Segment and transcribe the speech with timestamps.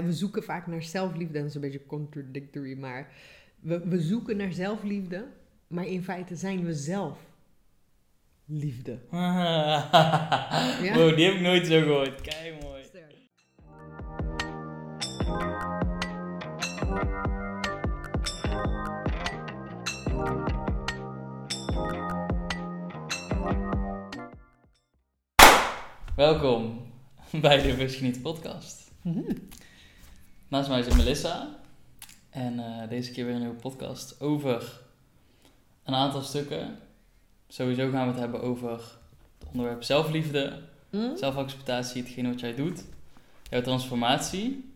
[0.00, 1.34] we zoeken vaak naar zelfliefde.
[1.34, 3.12] En dat is een beetje contradictory, maar
[3.60, 5.26] we, we zoeken naar zelfliefde.
[5.66, 7.18] Maar in feite zijn we zelf
[8.44, 8.98] liefde.
[10.94, 12.20] wow, die heb ik nooit zo gehoord.
[12.20, 12.80] Kijk mooi.
[26.16, 26.82] Welkom
[27.40, 28.90] bij de Busgeniet podcast.
[30.52, 31.48] Naast mij zit Melissa.
[32.30, 34.80] En eh, deze keer weer een nieuwe podcast over
[35.84, 36.78] een aantal stukken.
[37.48, 40.58] Sowieso gaan we het hebben over het onderwerp zelfliefde,
[40.90, 41.16] Hm?
[41.16, 42.84] zelfacceptatie, hetgeen wat jij doet,
[43.50, 44.72] jouw transformatie.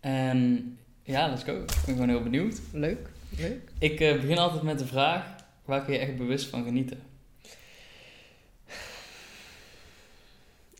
[0.00, 1.52] En ja, let's go.
[1.60, 2.60] Ik ben gewoon heel benieuwd.
[2.72, 3.70] Leuk, leuk.
[3.78, 7.02] Ik eh, begin altijd met de vraag, waar kun je echt bewust van genieten?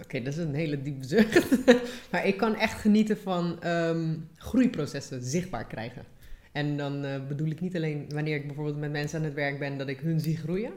[0.03, 1.67] Oké, dat is een hele diepe zucht.
[2.11, 6.05] maar ik kan echt genieten van ehm, groeiprocessen zichtbaar krijgen.
[6.53, 9.59] En dan eh, bedoel ik niet alleen wanneer ik bijvoorbeeld met mensen aan het werk
[9.59, 10.73] ben, dat ik hun zie groeien.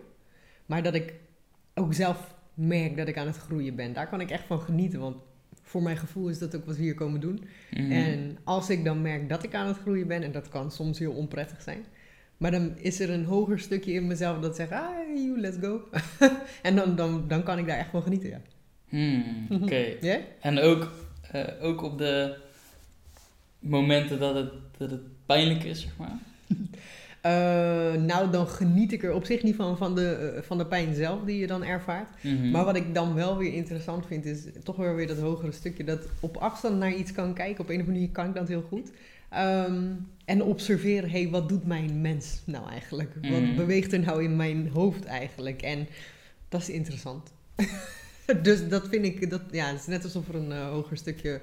[0.65, 1.13] Maar dat ik
[1.73, 3.93] ook zelf merk dat ik aan het groeien ben.
[3.93, 5.15] Daar kan ik echt van genieten, want
[5.61, 7.43] voor mijn gevoel is dat ook wat we hier komen doen.
[7.71, 7.91] Mhm.
[7.91, 10.99] En als ik dan merk dat ik aan het groeien ben, en dat kan soms
[10.99, 11.85] heel onprettig zijn,
[12.37, 15.81] maar dan is er een hoger stukje in mezelf dat zegt, ah, you, let's go.
[16.61, 18.41] en dan, dan, dan kan ik daar echt van genieten, ja.
[18.91, 19.85] Hmm, Oké.
[20.41, 20.91] En ook,
[21.31, 22.35] eh, ook op de
[23.59, 26.17] momenten dat het, dat het pijnlijk is, zeg maar.
[27.21, 30.65] Eh, nou, dan geniet ik er op zich niet van, van de, eh, van de
[30.65, 32.09] pijn zelf die je dan ervaart.
[32.23, 32.51] Mhm.
[32.51, 35.83] Maar wat ik dan wel weer interessant vind, is toch wel weer dat hogere stukje.
[35.83, 37.63] Dat op afstand naar iets kan kijken.
[37.63, 38.91] Op een of andere manier kan ik dat heel goed.
[39.29, 39.83] Ehm,
[40.25, 43.13] en observeren, hé, hey, wat doet mijn mens nou eigenlijk?
[43.21, 43.55] Wat Mhm.
[43.55, 45.61] beweegt er nou in mijn hoofd eigenlijk?
[45.61, 45.87] En
[46.49, 47.31] dat is interessant.
[48.43, 51.41] dus dat vind ik, dat, ja, het is net alsof er een eh, hoger stukje,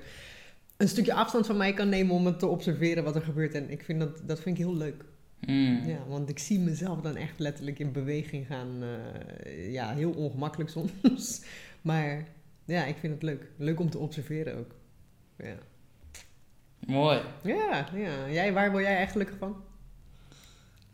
[0.76, 3.54] een stukje afstand van mij kan nemen om het te observeren wat er gebeurt.
[3.54, 5.04] En ik vind dat, dat vind ik heel leuk.
[5.46, 5.82] Hmm.
[5.86, 8.82] Ja, want ik zie mezelf dan echt letterlijk in beweging gaan.
[8.82, 10.70] eh, ja, heel ongemakkelijk
[11.02, 11.42] soms.
[11.82, 12.28] maar
[12.64, 13.50] ja, ik vind het leuk.
[13.56, 14.74] Leuk om te observeren ook.
[15.36, 15.56] Ja,
[16.86, 17.20] Mooi.
[17.42, 18.30] ja, ja.
[18.30, 19.56] Jij, waar word jij echt gelukkig van?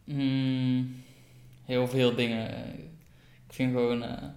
[0.05, 0.95] Hmm,
[1.65, 2.75] heel veel dingen.
[3.47, 4.29] Ik vind gewoon eh,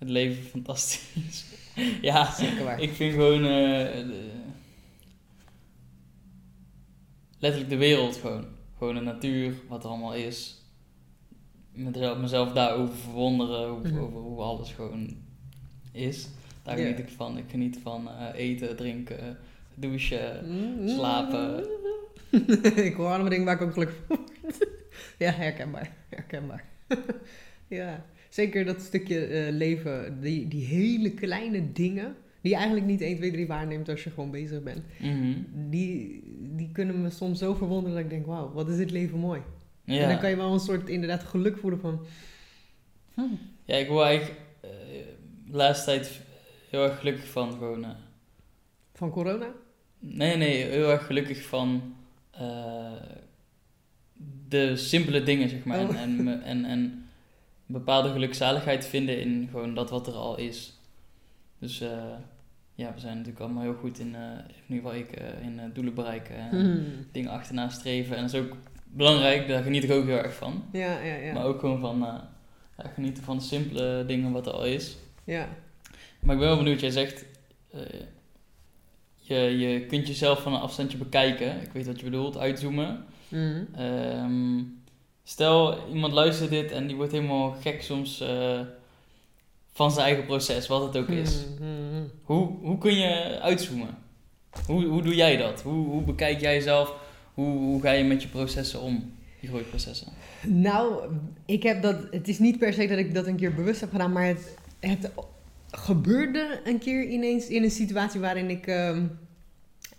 [0.00, 1.44] het leven fantastisch.
[2.02, 2.80] ja, Zeker waar.
[2.80, 3.48] ik vind gewoon eh,
[4.06, 4.30] de-
[7.38, 8.44] letterlijk de wereld gewoon.
[8.78, 10.62] Gewoon de natuur, wat er allemaal is.
[11.72, 13.98] Mezelf, mezelf daarover verwonderen, over, Mhm.
[14.02, 15.16] over hoe alles gewoon
[15.92, 16.28] is.
[16.62, 17.38] Daar geniet ik van.
[17.38, 19.38] Ik geniet van eh, eten, drinken,
[19.74, 20.44] douchen.
[20.46, 20.88] Mm.
[20.88, 21.64] slapen.
[22.86, 24.66] ik hoor allemaal dingen waar ik ook gelukkig van word.
[25.18, 25.92] ja, herkenbaar.
[26.08, 26.64] Herkenbaar.
[27.68, 30.20] ja, zeker dat stukje eh, leven.
[30.20, 32.16] Die, die hele kleine dingen.
[32.40, 34.82] Die je eigenlijk niet 1, 2, 3 waarneemt als je gewoon bezig bent.
[35.00, 35.32] Mhm.
[35.70, 36.22] die,
[36.56, 39.40] die kunnen me soms zo verwonderen dat ik denk, wauw, wat is dit leven mooi.
[39.84, 39.98] Ja.
[40.02, 42.00] En dan kan je wel een soort inderdaad geluk voelen van,
[43.64, 44.70] Ja, ik word eigenlijk eh,
[45.50, 46.20] de laatste tijd
[46.70, 47.84] heel erg gelukkig van gewoon...
[47.84, 47.90] eh,
[48.94, 49.46] van corona.
[49.98, 51.94] nee, nee, heel erg gelukkig van
[52.30, 52.92] eh,
[54.48, 55.80] de simpele dingen, zeg maar.
[55.80, 55.88] Oh.
[55.88, 56.99] En, en, me- en, en
[57.72, 60.78] bepaalde gelukzaligheid vinden in gewoon dat wat er al is.
[61.58, 61.88] Dus eh,
[62.74, 64.20] ja, we zijn natuurlijk allemaal heel goed in, eh,
[64.68, 66.84] in ieder geval ik, eh, in doelen bereiken en Hmm.
[67.12, 68.16] dingen achterna streven.
[68.16, 70.64] En dat is ook belangrijk, daar geniet ik ook heel erg van.
[70.72, 71.32] Ja, ja, ja.
[71.32, 71.98] Maar ook gewoon van
[72.78, 74.96] ja, genieten van de simpele dingen wat er al is.
[75.24, 75.48] ja.
[76.20, 77.24] Maar ik ben wel benieuwd, jij zegt,
[79.16, 81.62] je, je kunt jezelf van een afstandje bekijken.
[81.62, 83.04] Ik weet wat je bedoelt, uitzoomen.
[83.74, 84.58] Ehm,
[85.30, 88.60] stel, iemand luistert dit en die wordt helemaal gek soms eh,
[89.72, 91.44] van zijn eigen proces, wat het ook is.
[91.58, 92.02] Mhm.
[92.22, 93.98] Hoe, hoe kun je uitzoomen?
[94.66, 95.62] Hoe, hoe doe jij dat?
[95.62, 96.94] Hoe, hoe bekijk jij jezelf?
[97.34, 100.06] Hoe, hoe ga je met je processen om, je groeiprocessen?
[100.46, 101.02] Nou,
[101.46, 103.90] ik heb dat, het is niet per se dat ik dat een keer bewust heb
[103.90, 105.10] gedaan, maar het, het
[105.70, 109.06] gebeurde een keer ineens in een situatie waarin ik ehm,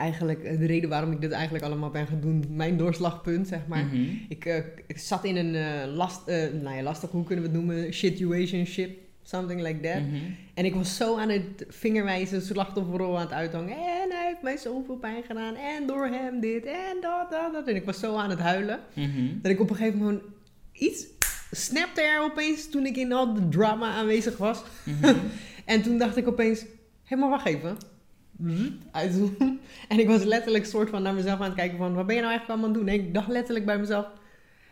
[0.02, 3.60] eigenlijk, eh, de reden waarom ik dit eigenlijk allemaal ben gaan doen, mijn doorslagpunt, zeg
[3.68, 3.86] maar.
[3.86, 4.02] Mhm.
[4.30, 4.58] Ik, eh,
[4.88, 6.26] ik zat in een eh, last,
[6.62, 7.94] nou ja, lastig, hoe kunnen we het noemen?
[7.94, 10.02] Situationship, something like that.
[10.02, 10.16] Mhm.
[10.54, 13.76] En ik was zo aan het vingerwijzen, slachtofferrol aan het uithangen.
[13.76, 15.56] En hij heeft mij zoveel pijn gedaan.
[15.56, 17.68] En door hem dit en dat, dat, dat.
[17.68, 18.80] En ik was zo aan het huilen.
[18.94, 19.42] Mhm.
[19.42, 20.22] Dat ik op een gegeven moment
[20.72, 21.06] iets
[21.52, 24.64] snapte er opeens toen ik in al de drama aanwezig was.
[25.66, 26.66] En toen dacht ik opeens,
[27.04, 27.78] hé maar wacht even.
[28.92, 29.60] Uitzoomen.
[29.90, 32.22] En ik was letterlijk soort van naar mezelf aan het kijken van, wat ben je
[32.22, 33.02] nou eigenlijk allemaal aan het doen?
[33.02, 34.06] En ik dacht letterlijk bij mezelf,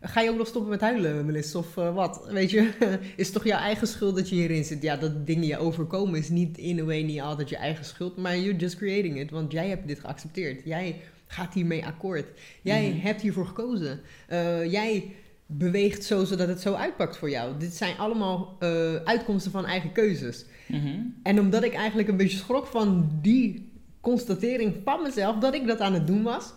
[0.01, 1.59] Ga je ook nog stoppen met huilen, Melissa?
[1.59, 2.27] Of eh, wat?
[2.29, 2.69] Weet je,
[3.15, 4.81] is het toch jouw eigen schuld dat je hierin zit?
[4.81, 8.17] Ja, dat dingen je overkomen is niet in a way niet altijd je eigen schuld,
[8.17, 9.31] maar you're just creating it.
[9.31, 10.61] Want jij hebt dit geaccepteerd.
[10.65, 12.25] Jij gaat hiermee akkoord.
[12.61, 12.99] Jij Mhm.
[12.99, 13.99] hebt hiervoor gekozen.
[14.27, 15.15] Eh, jij
[15.45, 17.57] beweegt zo zodat het zo uitpakt voor jou.
[17.57, 20.45] Dit zijn allemaal eh, uitkomsten van eigen keuzes.
[20.69, 20.99] Mhm.
[21.23, 23.71] En omdat ik eigenlijk een beetje schrok van die
[24.01, 26.53] constatering van mezelf, dat ik dat aan het doen was.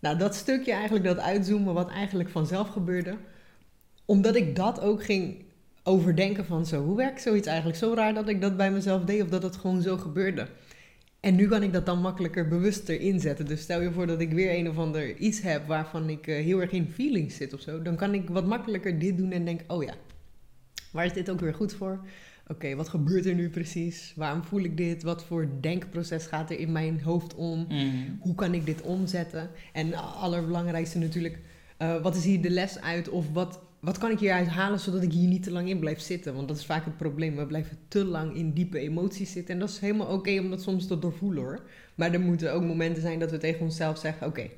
[0.00, 3.16] Nou, dat stukje eigenlijk, dat uitzoomen, wat eigenlijk vanzelf gebeurde.
[4.04, 5.44] Omdat ik dat ook ging
[5.82, 7.78] overdenken van zo, hoe werkt zoiets eigenlijk?
[7.78, 10.46] Zo raar dat ik dat bij mezelf deed of dat het gewoon zo gebeurde.
[11.20, 13.46] En nu kan ik dat dan makkelijker bewuster inzetten.
[13.46, 16.44] Dus stel je voor dat ik weer een of ander iets heb waarvan ik eh,
[16.44, 17.82] heel erg in feelings zit of zo.
[17.82, 19.94] Dan kan ik wat makkelijker dit doen en denk, oh ja,
[20.92, 22.00] waar is dit ook weer goed voor?
[22.50, 24.12] Oké, wat gebeurt er nu precies?
[24.16, 25.02] Waarom voel ik dit?
[25.02, 27.64] Wat voor denkproces gaat er in mijn hoofd om?
[27.68, 27.86] Mhm.
[28.20, 29.50] Hoe kan ik dit omzetten?
[29.72, 31.38] En allerbelangrijkste natuurlijk,
[31.76, 33.08] eh, wat is hier de les uit?
[33.08, 36.00] Of wat, wat kan ik hieruit halen zodat ik hier niet te lang in blijf
[36.00, 36.34] zitten?
[36.34, 37.36] Want dat is vaak het probleem.
[37.36, 39.54] We blijven te lang in diepe emoties zitten.
[39.54, 41.62] En dat is helemaal oké om dat soms te doorvoelen hoor.
[41.94, 44.50] Maar er moeten ook momenten zijn dat we tegen onszelf zeggen: Oké,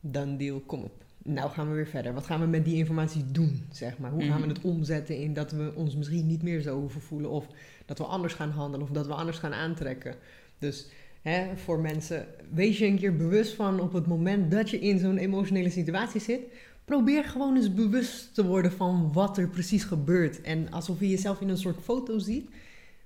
[0.00, 1.04] dan deal, kom op.
[1.24, 2.14] Nou gaan we weer verder.
[2.14, 4.10] Wat gaan we met die informatie doen, zeg maar?
[4.10, 4.48] Hoe gaan we Mhm.
[4.48, 7.30] het omzetten in dat we ons misschien niet meer zo hoeven voelen...
[7.30, 7.46] of
[7.86, 10.14] dat we anders gaan handelen of dat we anders gaan aantrekken.
[10.58, 10.88] Dus
[11.22, 14.98] hè, voor mensen, wees je een keer bewust van op het moment dat je in
[14.98, 16.40] zo'n emotionele situatie zit...
[16.84, 20.40] probeer gewoon eens bewust te worden van wat er precies gebeurt.
[20.40, 22.50] En alsof je jezelf in een soort foto ziet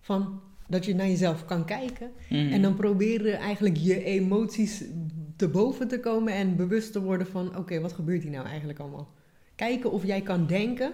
[0.01, 0.41] van...
[0.69, 2.53] Dat je naar jezelf kan kijken Mhm.
[2.53, 4.85] en dan proberen eigenlijk je emoties
[5.37, 8.79] te boven te komen en bewust te worden van, oké, wat gebeurt hier nou eigenlijk
[8.79, 9.13] allemaal?
[9.55, 10.93] Kijken of jij kan denken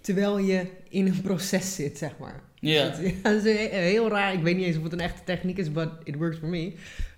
[0.00, 2.42] terwijl je in een proces zit, zeg maar.
[2.60, 2.88] Ja.
[2.88, 4.32] Dat, ja, dat is he- heel raar.
[4.34, 6.72] Ik weet niet eens of het een echte techniek is, but it works for me.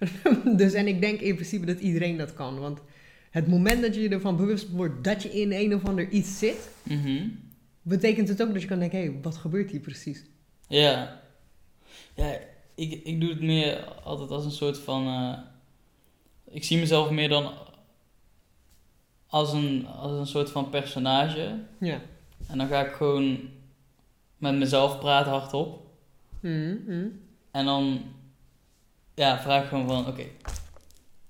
[0.57, 2.81] dus en ik denk in principe dat iedereen dat kan, want
[3.31, 6.69] het moment dat je ervan bewust wordt dat je in een of ander iets zit,
[6.83, 7.29] Mhm.
[7.83, 10.25] betekent het ook dat je kan denken, hé, hey, wat gebeurt hier precies?
[10.69, 11.21] Ja.
[12.15, 12.39] Ja,
[12.75, 15.07] ik, ik doe het meer altijd als een soort van...
[15.07, 15.39] eh,
[16.53, 17.53] ik zie mezelf meer dan
[19.27, 21.59] als een, als een soort van personage.
[21.81, 22.01] Ja.
[22.47, 23.39] En dan ga ik gewoon
[24.37, 25.81] met mezelf praten hardop.
[26.41, 27.07] Mhm, mhm.
[27.51, 28.03] En dan
[29.15, 30.25] ja, vraag ik gewoon van, oké,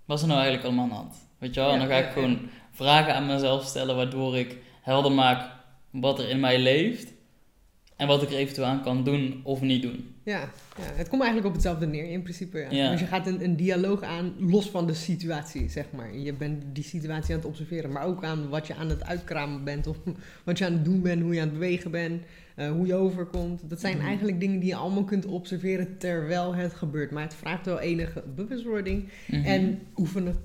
[0.04, 1.28] wat is er nou eigenlijk allemaal aan de hand?
[1.38, 1.70] Weet je wel?
[1.70, 2.38] en dan ga ik ja, gewoon
[2.70, 5.50] vragen aan mezelf stellen, waardoor ik helder maak
[5.90, 7.12] wat er in mij leeft.
[7.96, 10.11] En wat ik er eventueel aan kan doen of niet doen.
[10.24, 10.48] Ja, ja,
[10.94, 12.58] het komt eigenlijk op hetzelfde neer in principe.
[12.58, 12.70] Ja.
[12.70, 12.90] Ja.
[12.90, 16.16] Dus je gaat een, een dialoog aan los van de situatie, zeg maar.
[16.16, 19.64] Je bent die situatie aan het observeren, maar ook aan wat je aan het uitkramen
[19.64, 19.96] bent, of
[20.44, 22.22] wat je aan het doen bent, hoe je aan het bewegen bent,
[22.56, 23.60] eh, hoe je overkomt.
[23.70, 24.06] Dat zijn Mhm.
[24.06, 27.10] eigenlijk dingen die je allemaal kunt observeren terwijl het gebeurt.
[27.10, 29.44] Maar het vraagt wel enige bewustwording Mhm.
[29.44, 30.36] en oefenen.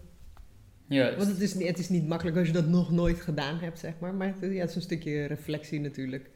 [0.89, 1.17] Juist.
[1.17, 3.79] Want het is, niet- het is niet makkelijk als je dat nog nooit gedaan hebt,
[3.79, 4.13] zeg maar.
[4.13, 6.29] Maar het, ja, het is een stukje reflectie natuurlijk.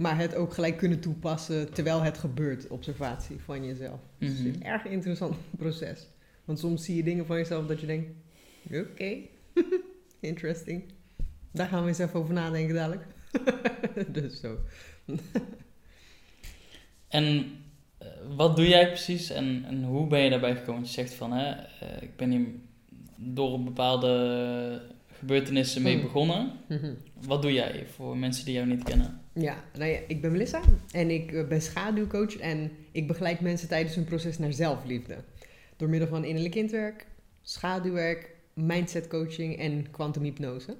[0.00, 4.00] Maar het ook gelijk kunnen toepassen terwijl het gebeurt, observatie van jezelf.
[4.18, 4.46] Het is Mhm.
[4.46, 6.08] een erg interessant proces.
[6.44, 8.10] Want soms zie je dingen van jezelf dat je denkt,
[8.72, 9.14] oké,
[10.20, 10.82] interesting.
[11.52, 13.06] Daar gaan we eens even over nadenken dadelijk.
[14.22, 14.58] dus zo.
[17.08, 17.52] En
[17.98, 20.82] eh, wat doe jij precies en, en hoe ben je daarbij gekomen?
[20.82, 22.46] Je zegt van, hè, eh, ik ben hier
[23.16, 24.82] door bepaalde
[25.18, 26.02] gebeurtenissen mee Hmm.
[26.02, 26.52] begonnen.
[26.68, 26.94] Mhm.
[27.26, 29.19] Wat doe jij voor mensen die jou niet kennen?
[29.32, 30.60] Ja, nou ja, ik ben Melissa
[30.92, 35.16] en ik eh, ben schaduwcoach en ik begeleid mensen tijdens hun proces naar zelfliefde.
[35.76, 37.06] Door middel van innerlijk kindwerk,
[37.42, 40.76] schaduwwerk, mindset coaching en kwantumhypnose.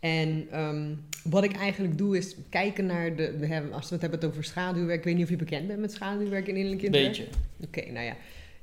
[0.00, 4.10] En ehm, wat ik eigenlijk doe is kijken naar de, we hebben, als we het
[4.10, 7.06] hebben over schaduwwerk, ik weet niet of je bekend bent met schaduwwerk en innerlijk kindwerk.
[7.06, 7.26] Beetje.
[7.66, 8.16] Oké, nou ja.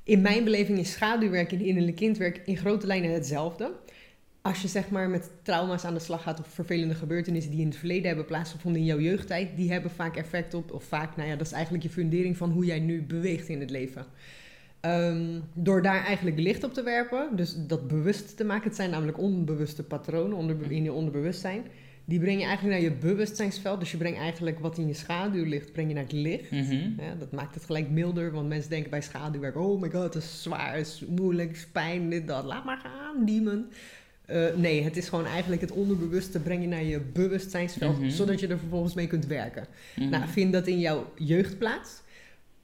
[0.03, 3.71] In mijn beleving is schaduwwerk en innerlijk kindwerk in grote lijnen hetzelfde.
[4.49, 7.67] Als je zeg maar met trauma's aan de slag gaat of vervelende gebeurtenissen die in
[7.67, 11.29] het verleden hebben plaatsgevonden in jouw jeugdtijd, die hebben vaak effect op, of vaak, nou
[11.29, 14.05] ja, dat is eigenlijk je fundering van hoe jij nu beweegt in het leven.
[14.79, 18.89] Ehm, door daar eigenlijk licht op te werpen, dus dat bewust te maken, het zijn
[18.89, 21.63] namelijk onbewuste patronen onder, in je onderbewustzijn,
[22.05, 23.79] die breng je eigenlijk naar je bewustzijnsveld.
[23.79, 26.51] Dus je brengt eigenlijk wat in je schaduw ligt, breng je naar het licht.
[26.51, 26.73] Mhm.
[26.73, 30.23] Ja, dat maakt het gelijk milder, want mensen denken bij schaduwwerk: oh my god, het
[30.23, 32.43] is zwaar, het is moeilijk, het is pijn, dit, dat.
[32.43, 33.65] Laat maar gaan, demon.
[34.29, 38.09] Eh, nee, het is gewoon eigenlijk het onderbewuste breng je naar je bewustzijnsveld, Mhm.
[38.09, 39.65] zodat je er vervolgens mee kunt werken.
[39.95, 40.09] Mhm.
[40.09, 42.01] Nou, vind dat in jouw jeugd plaats,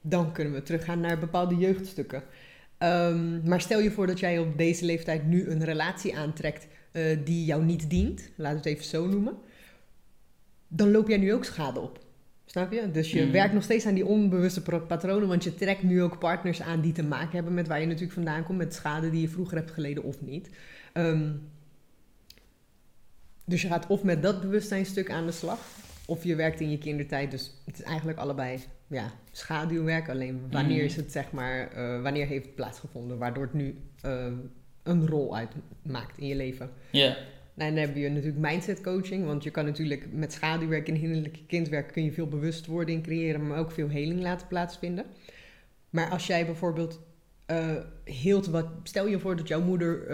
[0.02, 2.24] dan kunnen we teruggaan naar bepaalde jeugdstukken.
[2.78, 7.18] Ehm, maar stel je voor dat jij op deze leeftijd nu een relatie aantrekt eh,
[7.24, 9.34] die jou niet dient, laten we het even zo noemen,
[10.68, 12.00] dan loop jij nu ook schade op.
[12.46, 12.92] Snap je?
[12.92, 13.32] Dus je Mhm.
[13.32, 16.92] werkt nog steeds aan die onbewuste patronen, want je trekt nu ook partners aan die
[16.92, 19.72] te maken hebben met waar je natuurlijk vandaan komt, met schade die je vroeger hebt
[19.72, 20.50] geleden of niet.
[20.94, 21.30] Ehm,
[23.46, 25.60] dus je gaat of met dat bewustzijnstuk aan de slag,
[26.06, 27.32] of je werkt in je kindertijd.
[27.32, 30.10] Dus het is eigenlijk allebei ja, schaduwwerk.
[30.10, 30.86] Alleen wanneer Mhm.
[30.86, 34.26] is het, zeg maar, eh, wanneer heeft het plaatsgevonden, waardoor het nu eh,
[34.84, 36.70] een rol uitmaakt in je leven.
[36.92, 37.18] Ja.
[37.54, 40.96] Nou, en dan heb je natuurlijk mindset coaching, want je kan natuurlijk met schaduwwerk en
[40.96, 45.06] hinderlijke kindwerk kun je veel bewustwording creëren, maar ook veel heling laten plaatsvinden.
[45.90, 47.00] Maar als jij bijvoorbeeld
[47.46, 50.08] eh hield wat, stel je voor dat jouw moeder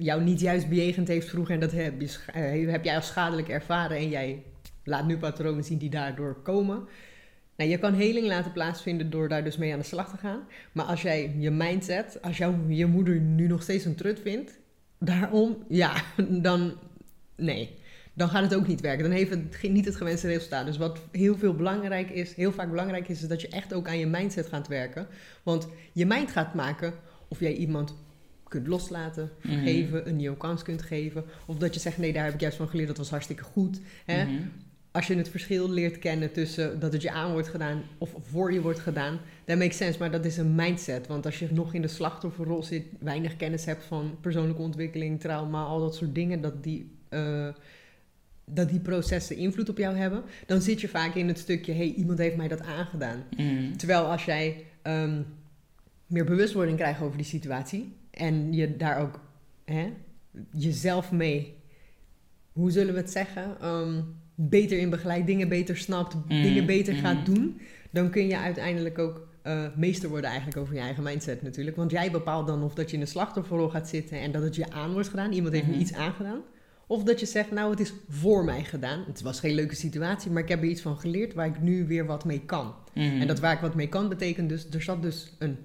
[0.00, 3.48] jou niet juist bejegend heeft vroeger en dat heb, je, eh, heb jij als schadelijk
[3.48, 4.42] ervaren en jij
[4.84, 6.88] laat nu patronen zien die daardoor komen.
[7.56, 10.40] Nou, je kan heling laten plaatsvinden door daar dus mee aan de slag te gaan.
[10.72, 14.58] Maar als jij je mindset, als jouw, je moeder nu nog steeds een trut vindt,
[14.98, 15.92] daarom, ja,
[16.48, 16.72] dan
[17.36, 17.78] nee.
[18.14, 19.02] Dan gaat het ook niet werken.
[19.02, 20.66] Dan heeft het niet het gewenste resultaat.
[20.66, 23.88] Dus wat heel veel belangrijk is, heel vaak belangrijk is, is dat je echt ook
[23.88, 25.06] aan je mindset gaat werken.
[25.42, 26.94] Want je mind gaat maken
[27.28, 27.94] of jij iemand
[28.50, 29.52] kunt loslaten, Mhm.
[29.54, 31.24] vergeven, een nieuwe kans kunt geven.
[31.46, 33.80] Of dat je zegt, nee, daar heb ik juist van geleerd, dat was hartstikke goed.
[34.04, 34.24] Hè?
[34.24, 34.34] Mhm.
[34.92, 38.52] Als je het verschil leert kennen tussen dat het je aan wordt gedaan of voor
[38.52, 39.98] je wordt gedaan, dat makes sense.
[39.98, 41.06] Maar dat is een mindset.
[41.06, 45.62] Want als je nog in de slachtofferrol zit, weinig kennis hebt van persoonlijke ontwikkeling, trauma,
[45.62, 47.48] al dat soort dingen, dat die, eh,
[48.44, 51.92] dat die processen invloed op jou hebben, dan zit je vaak in het stukje, hey,
[51.96, 53.24] iemand heeft mij dat aangedaan.
[53.36, 53.76] Mhm.
[53.76, 55.22] Terwijl als jij ehm,
[56.06, 59.20] meer bewustwording krijgt over die situatie en je daar ook
[59.64, 59.92] hè,
[60.56, 61.54] jezelf mee,
[62.52, 64.00] hoe zullen we het zeggen, Ehm,
[64.34, 67.02] beter in begeleidt, dingen beter snapt, Mm, dingen beter mhm.
[67.02, 71.42] gaat doen, dan kun je uiteindelijk ook eh, meester worden eigenlijk over je eigen mindset
[71.42, 71.76] natuurlijk.
[71.76, 74.54] Want jij bepaalt dan of dat je in een slachtofferrol gaat zitten en dat het
[74.54, 75.74] je aan wordt gedaan, iemand heeft Mhm.
[75.74, 76.40] me iets aangedaan.
[76.86, 79.04] Of dat je zegt, nou het is voor mij gedaan.
[79.06, 81.86] Het was geen leuke situatie, maar ik heb er iets van geleerd waar ik nu
[81.86, 82.74] weer wat mee kan.
[82.94, 83.20] Mhm.
[83.20, 85.56] En dat waar ik wat mee kan betekent dus, er zat dus een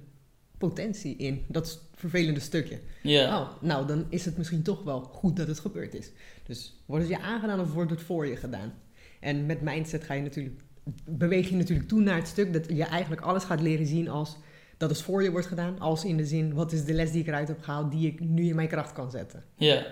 [0.58, 1.42] potentie in.
[1.48, 2.80] Dat vervelende stukje.
[3.02, 3.42] Ja.
[3.42, 6.12] Oh, nou dan is het misschien toch wel goed dat het gebeurd is.
[6.44, 8.74] Dus wordt het je aangedaan of wordt het voor je gedaan?
[9.20, 10.62] En met mindset ga je natuurlijk,
[11.06, 14.38] beweeg je natuurlijk toe naar het stuk dat je eigenlijk alles gaat leren zien als
[14.78, 15.80] dat het voor je wordt gedaan.
[15.80, 18.20] Als in de zin, wat is de les die ik eruit heb gehaald die ik
[18.20, 19.44] nu in mijn kracht kan zetten.
[19.56, 19.86] Ja.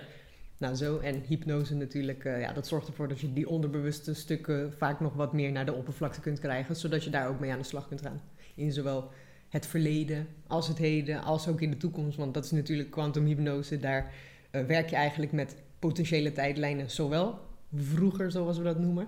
[0.58, 4.72] Nou zo, en hypnose natuurlijk, eh, ja, dat zorgt ervoor dat je die onderbewuste stukken
[4.72, 7.58] vaak nog wat meer naar de oppervlakte kunt krijgen, zodat je daar ook mee aan
[7.58, 8.22] de slag kunt gaan.
[8.54, 9.10] In zowel
[9.54, 12.16] het verleden als het heden, als ook in de toekomst.
[12.16, 14.12] Want dat is natuurlijk kwantumhypnose, daar
[14.50, 17.38] eh, werk je eigenlijk met potentiële tijdlijnen, zowel
[17.74, 19.06] vroeger, zoals we dat noemen,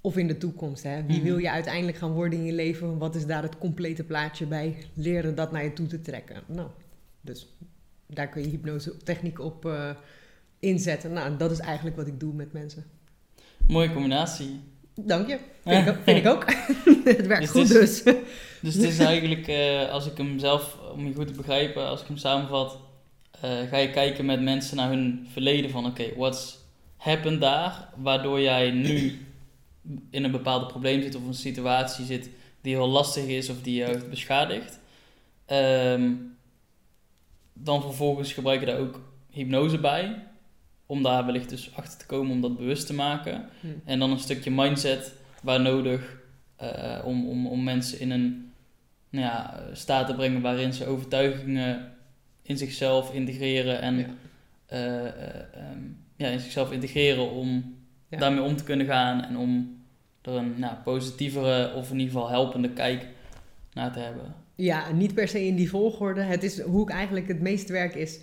[0.00, 0.82] of in de toekomst.
[0.82, 1.02] Hè?
[1.06, 1.24] Wie Mhm.
[1.26, 2.98] wil je uiteindelijk gaan worden in je leven?
[2.98, 4.76] Wat is daar het complete plaatje bij?
[4.94, 6.42] Leren dat naar je toe te trekken.
[6.46, 6.68] Nou,
[7.20, 7.56] dus
[8.06, 9.90] daar kun je hypnose techniek op eh,
[10.58, 11.12] inzetten.
[11.12, 12.84] Nou, dat is eigenlijk wat ik doe met mensen.
[13.66, 14.60] Mooie combinatie.
[14.94, 15.38] Dank je.
[15.64, 16.44] Vind, ik, ook- vind ik ook.
[17.04, 18.02] het werkt Dus goed het dus.
[18.62, 22.00] Dus het is eigenlijk, eh, als ik hem zelf, om je goed te begrijpen, als
[22.00, 22.78] ik hem samenvat,
[23.40, 26.58] eh, ga je kijken met mensen naar hun verleden van oké, what's
[26.96, 29.18] happened daar, waardoor jij nu
[30.10, 32.28] in een bepaald probleem zit of een situatie zit
[32.60, 34.78] die heel lastig is of die je heeft beschadigd.
[35.46, 36.10] Ehm,
[37.52, 40.22] dan vervolgens gebruik je daar ook hypnose bij,
[40.92, 43.44] om daar wellicht dus achter te komen, om dat bewust te maken.
[43.60, 43.66] Hm.
[43.84, 46.20] En dan een stukje mindset waar nodig
[46.56, 48.52] eh, om, om, om mensen in een
[49.10, 51.92] nou ja, staat te brengen waarin ze overtuigingen
[52.42, 54.06] in zichzelf integreren en Ja.
[54.66, 55.78] eh, eh, ehm,
[56.16, 57.74] ja, in zichzelf integreren om
[58.08, 58.18] Ja.
[58.18, 59.80] daarmee om te kunnen gaan en om
[60.22, 63.06] er een nou, positievere of in ieder geval helpende kijk
[63.72, 64.34] naar te hebben.
[64.54, 66.20] Ja, niet per se in die volgorde.
[66.22, 68.20] Het is hoe ik eigenlijk het meest werk is.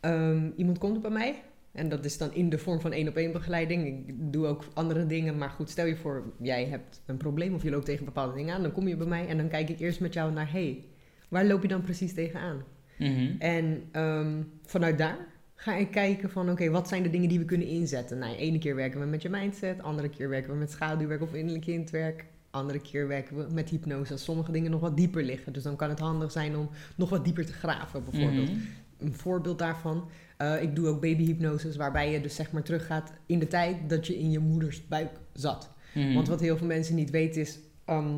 [0.00, 1.34] ehm, iemand komt bij mij.
[1.72, 3.86] En dat is dan in de vorm van één op één begeleiding.
[4.08, 5.38] Ik doe ook andere dingen.
[5.38, 8.54] Maar goed, stel je voor, jij hebt een probleem of je loopt tegen bepaalde dingen
[8.54, 8.62] aan.
[8.62, 10.84] Dan kom je bij mij en dan kijk ik eerst met jou naar, hey,
[11.28, 12.62] waar loop je dan precies tegenaan?
[12.98, 13.34] Mhm.
[13.38, 15.18] En ehm, vanuit daar
[15.54, 18.18] ga ik kijken van, oké, wat zijn de dingen die we kunnen inzetten?
[18.18, 21.34] Nou, ene keer werken we met je mindset, andere keer werken we met schaduwwerk of
[21.34, 22.24] innerlijk kindwerk.
[22.50, 25.52] Andere keer werken we met hypnose als sommige dingen nog wat dieper liggen.
[25.52, 28.50] Dus dan kan het handig zijn om nog wat dieper te graven, bijvoorbeeld.
[28.50, 28.60] Mhm.
[29.00, 33.38] Een voorbeeld daarvan, eh, ik doe ook babyhypnoses, waarbij je dus zeg maar teruggaat in
[33.38, 35.70] de tijd dat je in je moeders buik zat.
[35.94, 36.14] Mhm.
[36.14, 38.14] Want wat heel veel mensen niet weten is ehm,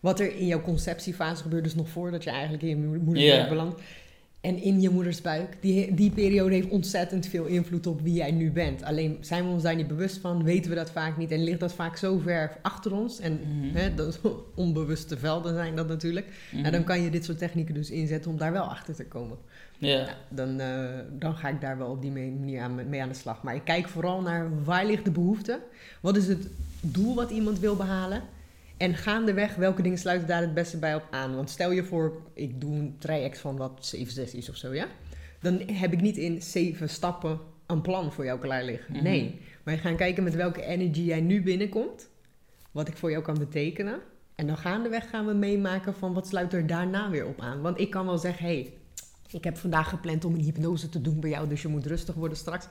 [0.00, 3.42] wat er in jouw conceptiefase gebeurt, dus nog voordat je eigenlijk in je moeder- moedersbuik
[3.42, 3.48] Ja.
[3.48, 3.80] belandt.
[4.40, 8.30] En in je moeders buik, die, die periode heeft ontzettend veel invloed op wie jij
[8.30, 8.82] nu bent.
[8.82, 11.60] Alleen zijn we ons daar niet bewust van, weten we dat vaak niet en ligt
[11.60, 13.18] dat vaak zo ver achter ons.
[13.20, 13.76] En Mhm.
[13.76, 14.20] hè, dat,
[14.54, 16.26] onbewuste velden zijn dat natuurlijk.
[16.52, 19.36] Nou, dan kan je dit soort technieken dus inzetten om daar wel achter te komen.
[19.78, 19.96] Ja.
[20.04, 23.14] Nou, dan, eh, dan ga ik daar wel op die manier aan, mee aan de
[23.14, 23.42] slag.
[23.42, 25.60] Maar ik kijk vooral naar waar ligt de behoefte?
[26.00, 26.46] Wat is het
[26.80, 28.22] doel wat iemand wil behalen?
[28.80, 31.34] En gaandeweg, welke dingen sluiten daar het beste bij op aan?
[31.34, 34.86] Want stel je voor, ik doe een traject van wat, zeven sessies of zo, ja?
[35.40, 38.94] Dan heb ik niet in zeven stappen een plan voor jou klaar liggen.
[38.94, 39.02] Mhm.
[39.02, 39.40] Nee.
[39.62, 42.08] Wij gaan kijken met welke energy jij nu binnenkomt.
[42.70, 44.00] Wat ik voor jou kan betekenen.
[44.34, 47.60] En dan gaandeweg gaan we meemaken van wat sluit er daarna weer op aan.
[47.60, 48.72] Want ik kan wel zeggen, hé, hey,
[49.32, 52.14] ik heb vandaag gepland om een hypnose te doen bij jou, dus je moet rustig
[52.14, 52.66] worden straks.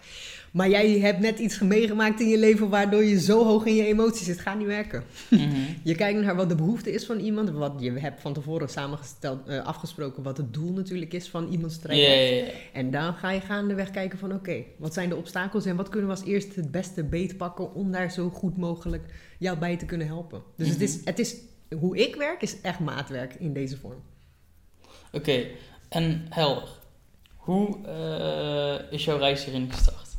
[0.51, 3.85] Maar jij hebt net iets meegemaakt in je leven waardoor je zo hoog in je
[3.85, 4.39] emoties zit.
[4.39, 5.03] Gaat niet werken.
[5.29, 5.49] Mhm.
[5.83, 7.49] Je kijkt naar wat de behoefte is van iemand.
[7.49, 11.77] Wat je hebt van tevoren samengesteld, eh, afgesproken wat het doel natuurlijk is van iemands
[11.79, 12.53] traject.
[12.73, 16.09] En dan ga je gaandeweg kijken van oké, wat zijn de obstakels en wat kunnen
[16.09, 19.03] we als eerste het beste beetpakken om daar zo goed mogelijk
[19.37, 20.41] jou bij te kunnen helpen.
[20.55, 21.05] Dus het, is, Mhm.
[21.05, 21.35] het is,
[21.79, 24.01] hoe ik werk is echt maatwerk in deze vorm.
[25.11, 25.45] Oké,
[25.89, 26.69] en helder.
[27.35, 30.09] Hoe eh, is jouw reis hierin gestart?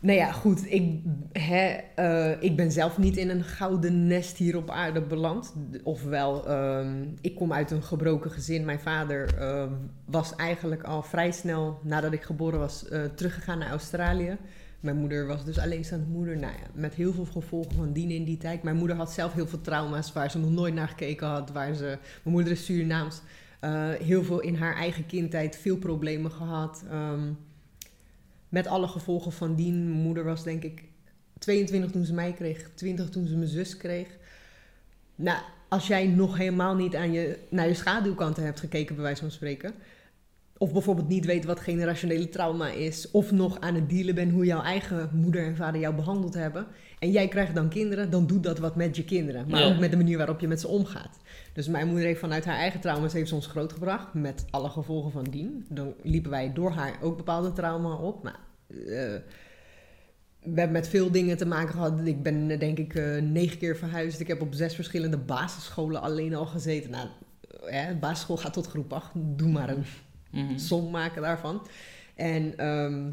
[0.00, 0.72] Nou ja, goed.
[0.72, 1.00] Ik,
[1.32, 5.54] hè, eh, ik ben zelf niet in een gouden nest hier op aarde beland.
[5.82, 8.64] Ofwel, ehm, ik kom uit een gebroken gezin.
[8.64, 9.72] Mijn vader ehm,
[10.04, 14.36] was eigenlijk al vrij snel nadat ik geboren was eh, teruggegaan naar Australië.
[14.80, 16.36] Mijn moeder was dus alleenstaande moeder.
[16.36, 18.62] Nou ja, met heel veel gevolgen van dien in die tijd.
[18.62, 21.50] Mijn moeder had zelf heel veel trauma's waar ze nog nooit naar gekeken had.
[21.50, 21.84] Waar ze,
[22.22, 23.20] mijn moeder is Surinaams.
[23.60, 26.84] Eh, heel veel in haar eigen kindtijd, veel problemen gehad.
[26.90, 27.32] Ehm,
[28.48, 29.90] met alle gevolgen van dien.
[29.90, 30.84] Moeder was denk ik
[31.38, 34.08] 22 toen ze mij kreeg, 20 toen ze mijn zus kreeg.
[35.14, 35.38] Nou,
[35.68, 39.30] als jij nog helemaal niet aan je, naar je schaduwkanten hebt gekeken, bij wijze van
[39.30, 39.74] spreken.
[40.58, 43.10] Of bijvoorbeeld niet weet wat generationele trauma is.
[43.10, 46.66] Of nog aan het dealen bent hoe jouw eigen moeder en vader jou behandeld hebben.
[46.98, 49.48] En jij krijgt dan kinderen, dan doet dat wat met je kinderen.
[49.48, 49.66] Maar Ja.
[49.72, 51.18] ook met de manier waarop je met ze omgaat.
[51.52, 54.14] Dus mijn moeder heeft vanuit haar eigen trauma's heeft ze ons grootgebracht.
[54.14, 55.66] Met alle gevolgen van dien.
[55.68, 58.22] Dan liepen wij door haar ook bepaalde trauma op.
[58.22, 58.38] Maar
[58.68, 58.76] eh,
[60.42, 62.00] we hebben met veel dingen te maken gehad.
[62.04, 64.20] Ik ben eh, denk ik eh, negen keer verhuisd.
[64.20, 66.90] Ik heb op zes verschillende basisscholen alleen al gezeten.
[66.90, 67.08] Nou,
[67.64, 69.10] hè, basisschool gaat tot groep 8.
[69.14, 69.84] Doe maar een
[70.30, 70.58] Mhm.
[70.58, 71.66] som maken daarvan.
[72.14, 73.10] En ehm,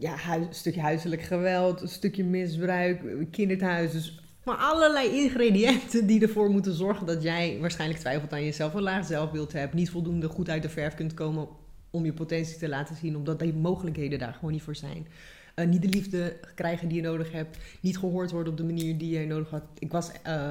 [0.00, 3.92] ja, hui- een stukje huiselijk geweld, een stukje misbruik, kinderthuis.
[3.92, 8.82] Dus maar allerlei ingrediënten die ervoor moeten zorgen dat jij waarschijnlijk twijfelt aan jezelf, een
[8.82, 11.48] laag zelfbeeld hebt, niet voldoende goed uit de verf kunt komen
[11.90, 15.06] om je potentie te laten zien, omdat die mogelijkheden daar gewoon niet voor zijn.
[15.54, 18.98] Eh, niet de liefde krijgen die je nodig hebt, niet gehoord worden op de manier
[18.98, 19.62] die je nodig had.
[19.78, 20.50] Ik was, eh,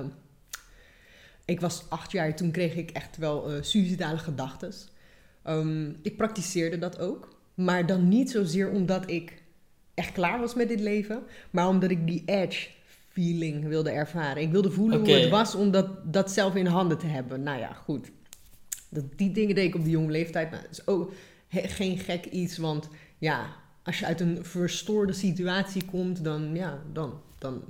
[1.45, 4.73] ik was acht jaar, toen kreeg ik echt wel eh suïcidale gedachten.
[5.43, 7.39] Ehm, ik praktiseerde dat ook.
[7.53, 9.43] Maar dan niet zozeer omdat ik
[9.93, 11.23] echt klaar was met dit leven.
[11.51, 12.69] Maar omdat ik die edge
[13.09, 14.41] feeling wilde ervaren.
[14.41, 17.43] Ik wilde voelen hoe het was om dat, dat zelf in handen te hebben.
[17.43, 18.11] Nou ja, goed.
[18.89, 20.51] Dat, die dingen deed ik op die jonge leeftijd.
[20.51, 21.11] Maar het is ook
[21.47, 22.57] he- geen gek iets.
[22.57, 23.45] Want ja,
[23.83, 26.23] als je uit een verstoorde situatie komt...
[26.23, 27.61] dan, ja, dan, dan,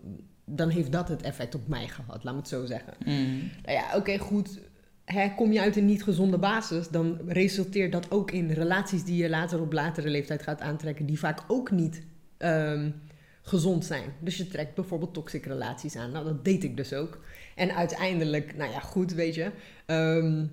[0.45, 2.23] dan heeft dat het effect op mij gehad.
[2.23, 2.93] Laat me het zo zeggen.
[2.99, 3.37] Mhm.
[3.63, 4.59] Nou ja, oké, goed.
[5.05, 9.15] Hè, kom je uit een niet gezonde basis, dan resulteert dat ook in relaties die
[9.15, 12.01] je later op latere leeftijd gaat aantrekken, die vaak ook niet
[12.37, 12.89] ehm,
[13.41, 14.13] gezond zijn.
[14.19, 16.11] Dus je trekt bijvoorbeeld toxic relaties aan.
[16.11, 17.19] Nou, dat deed ik dus ook.
[17.55, 19.51] En uiteindelijk, nou ja, goed, weet je.
[19.85, 20.45] ehm,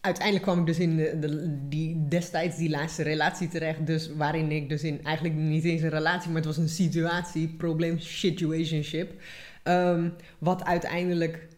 [0.00, 3.86] uiteindelijk kwam ik dus in de, die, destijds die laatste relatie terecht.
[3.86, 7.48] Dus waarin ik dus in eigenlijk niet eens een relatie, maar het was een situatie,
[7.48, 9.20] probleem, situationship.
[9.62, 11.48] Ehm, wat uiteindelijk.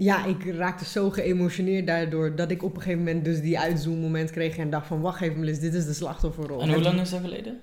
[0.00, 4.30] Ja, ik raakte zo geëmotioneerd daardoor dat ik op een gegeven moment dus die uitzoommoment
[4.30, 6.60] kreeg en dacht van wacht even dit is de slachtofferrol.
[6.60, 7.60] En hoe lang is dat geleden?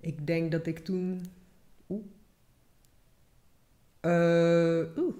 [0.00, 1.26] Ik denk dat ik toen.
[1.88, 2.04] Oeh.
[4.00, 5.14] Eh, oeh.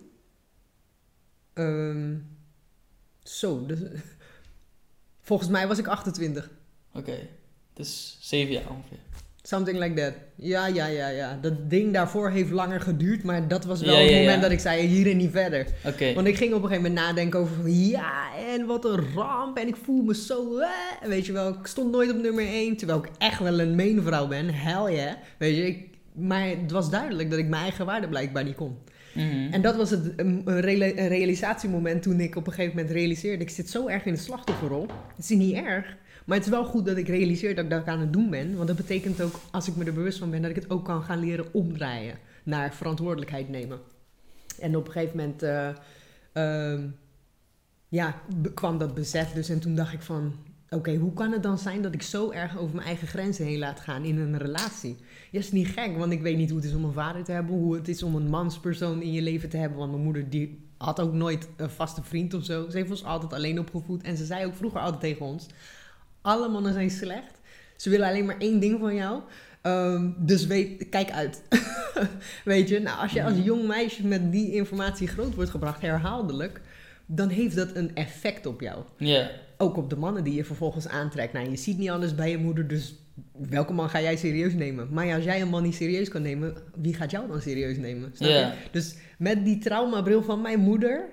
[1.53, 2.15] Ehm,
[3.23, 3.79] zo, dus,
[5.29, 6.51] volgens mij was ik 28.
[6.93, 7.29] Oké,
[7.73, 8.99] dus zeven jaar ongeveer.
[9.47, 10.13] Something like that.
[10.35, 11.39] Ja, ja, ja, ja.
[11.41, 14.43] Dat ding daarvoor heeft langer geduurd, maar dat was wel Ja, het ja, moment ja.
[14.43, 15.67] dat ik zei hier en niet verder.
[16.15, 19.57] Want ik ging op een gegeven moment nadenken over ja, en wat een ramp.
[19.57, 20.63] En ik voel me zo,
[21.03, 22.77] weet je wel, ik stond nooit op nummer 1.
[22.77, 25.15] Terwijl ik echt wel een mainvrouw ben, hell yeah.
[25.39, 28.77] Weet je, ik, maar het was duidelijk dat ik mijn eigen waarde blijkbaar niet kon.
[29.15, 29.53] Mhm.
[29.53, 30.61] En dat was het, een
[31.09, 34.87] realisatiemoment toen ik op een gegeven moment realiseerde, ik zit zo erg in de slachtofferrol.
[35.17, 37.87] Het is niet erg, maar het is wel goed dat ik realiseer dat ik dat
[37.87, 38.55] aan het doen ben.
[38.55, 40.85] Want dat betekent ook, als ik me er bewust van ben, dat ik het ook
[40.85, 43.79] kan gaan leren omdraaien naar verantwoordelijkheid nemen.
[44.61, 45.69] En op een gegeven moment, eh,
[46.33, 46.87] ehm,
[47.89, 48.15] ja,
[48.55, 49.49] kwam dat besef dus.
[49.49, 50.35] En toen dacht ik van,
[50.71, 53.59] oké, hoe kan het dan zijn dat ik zo erg over mijn eigen grenzen heen
[53.59, 54.97] laat gaan in een relatie?
[55.31, 57.33] Ja, is niet gek, want ik weet niet hoe het is om een vader te
[57.33, 59.79] hebben, hoe het is om een manspersoon in je leven te hebben.
[59.79, 62.71] Want mijn moeder die had ook nooit een vaste vriend of zo.
[62.71, 64.03] Ze heeft ons altijd alleen opgevoed.
[64.03, 65.47] En ze zei ook vroeger altijd tegen ons,
[66.27, 67.41] alle mannen zijn slecht.
[67.77, 69.21] Ze willen alleen maar één ding van jou.
[69.63, 71.43] Ehm, dus weet, kijk uit.
[72.45, 76.61] weet je, nou, als je als jong meisje met die informatie groot wordt gebracht, herhaaldelijk,
[77.07, 78.83] dan heeft dat een effect op jou.
[78.97, 81.33] Ja, Ook op de mannen die je vervolgens aantrekt.
[81.33, 82.95] Nou, je ziet niet anders bij je moeder, dus
[83.33, 84.89] welke man ga jij serieus nemen?
[84.91, 87.77] Maar ja, als jij een man niet serieus kan nemen, wie gaat jou dan serieus
[87.77, 88.11] nemen?
[88.15, 88.53] Snap je?
[88.71, 91.09] Dus met die traumabril van mijn moeder,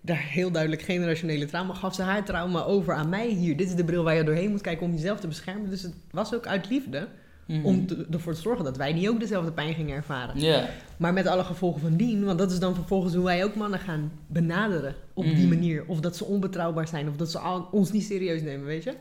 [0.00, 3.56] daar heel duidelijk generationele trauma, gaf ze haar trauma over aan mij hier.
[3.56, 5.70] Dit is de bril waar je doorheen moet kijken om jezelf te beschermen.
[5.70, 7.08] Dus het was ook uit liefde
[7.46, 7.64] Mhm.
[7.64, 10.40] om te- ervoor te zorgen dat wij niet ook dezelfde pijn gingen ervaren.
[10.96, 13.78] Maar met alle gevolgen van dien, want dat is dan vervolgens hoe wij ook mannen
[13.80, 15.48] gaan benaderen op die Mhm.
[15.48, 15.84] manier.
[15.86, 18.94] Of dat ze onbetrouwbaar zijn, of dat ze al- ons niet serieus nemen, weet je.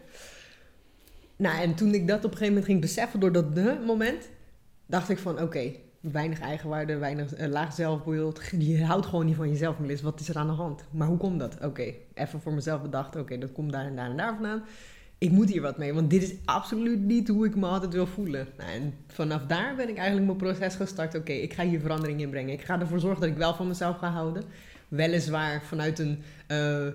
[1.36, 4.30] Nou, en toen ik dat op een gegeven moment ging beseffen door dat de moment,
[4.86, 5.72] dacht ik van oké,
[6.12, 8.42] weinig eigenwaarde, weinig eh, laag zelfbeeld.
[8.60, 10.02] Je houdt gewoon niet van jezelf, Melis.
[10.02, 10.84] Wat is er aan de hand?
[10.92, 11.58] Maar hoe komt dat?
[11.62, 14.64] Oké, even voor mezelf bedacht, oké, dat komt daar en daar en daar vandaan.
[15.18, 18.08] Ik moet hier wat mee, want dit is absoluut niet hoe ik me altijd wil
[18.08, 18.48] voelen.
[18.58, 21.16] Nou, en vanaf daar ben ik eigenlijk mijn proces gestart.
[21.16, 22.54] Oké, ik ga hier verandering in brengen.
[22.54, 24.44] Ik ga ervoor zorgen dat ik wel van mezelf ga houden.
[24.88, 26.88] Weliswaar vanuit een eh,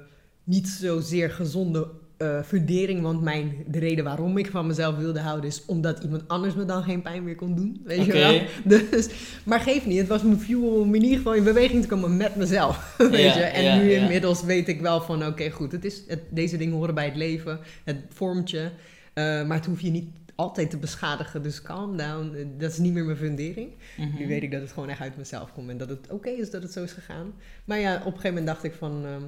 [0.44, 1.88] niet zozeer gezonde
[2.20, 3.02] eh, fundering.
[3.02, 6.64] Want mijn, de reden waarom ik van mezelf wilde houden is omdat iemand anders me
[6.64, 7.80] dan geen pijn meer kon doen.
[7.84, 8.40] Weet je wel?
[8.90, 9.08] Dus,
[9.44, 12.16] maar geef niet, het was mijn fuel om in ieder geval in beweging te komen
[12.16, 12.94] met mezelf.
[13.10, 13.40] Weet je?
[13.42, 16.94] En nu inmiddels weet ik wel van oké goed, het is, het, deze dingen horen
[16.94, 17.58] bij het leven.
[17.84, 18.70] Het vormt je.
[19.14, 21.42] eh, maar het hoef je niet altijd te beschadigen.
[21.42, 22.34] Dus calm down.
[22.34, 23.68] Eh, Dat is niet meer mijn fundering.
[23.96, 24.18] Mhm.
[24.18, 26.50] Nu weet ik dat het gewoon echt uit mezelf komt en dat het oké is
[26.50, 27.32] dat het zo is gegaan.
[27.64, 29.22] Maar ja, op een gegeven moment dacht ik van, ehm,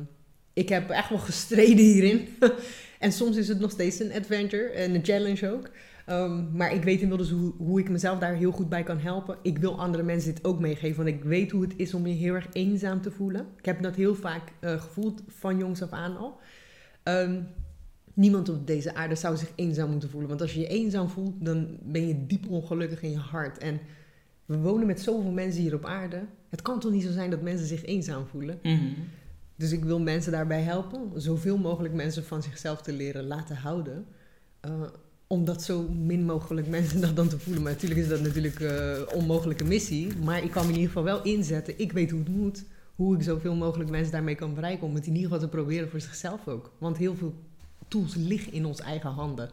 [0.53, 2.29] ik heb echt wel gestreden hierin.
[2.99, 5.71] en soms is het nog steeds een adventure en een challenge ook.
[6.07, 9.37] Ehm, maar ik weet inmiddels hoe, hoe ik mezelf daar heel goed bij kan helpen.
[9.43, 12.15] Ik wil andere mensen dit ook meegeven, want ik weet hoe het is om je
[12.15, 13.47] heel erg eenzaam te voelen.
[13.59, 16.41] Ik heb dat heel vaak eh, gevoeld van jongs af aan al.
[17.03, 17.41] Ehm,
[18.15, 20.29] niemand op deze aarde zou zich eenzaam moeten voelen.
[20.29, 23.59] Want als je je eenzaam voelt, dan ben je diep ongelukkig in je hart.
[23.59, 23.81] En
[24.47, 26.25] we wonen met zoveel mensen hier op aarde.
[26.49, 28.59] Het kan toch niet zo zijn dat mensen zich eenzaam voelen?
[28.63, 28.85] Mhm.
[29.63, 31.11] Dus ik wil mensen daarbij helpen.
[31.15, 34.07] Zoveel mogelijk mensen van zichzelf te leren laten houden.
[34.61, 34.83] Eh,
[35.27, 37.63] om dat zo min mogelijk mensen dat dan te voelen.
[37.63, 40.17] Maar natuurlijk is dat natuurlijk een onmogelijke missie.
[40.17, 41.79] Maar ik kan me in ieder geval wel inzetten.
[41.79, 42.65] Ik weet hoe het moet.
[42.95, 44.87] Hoe ik zoveel mogelijk mensen daarmee kan bereiken.
[44.87, 46.73] Om het in ieder geval te proberen voor zichzelf ook.
[46.79, 47.35] Want heel veel
[47.89, 49.51] tools liggen in ons eigen handen.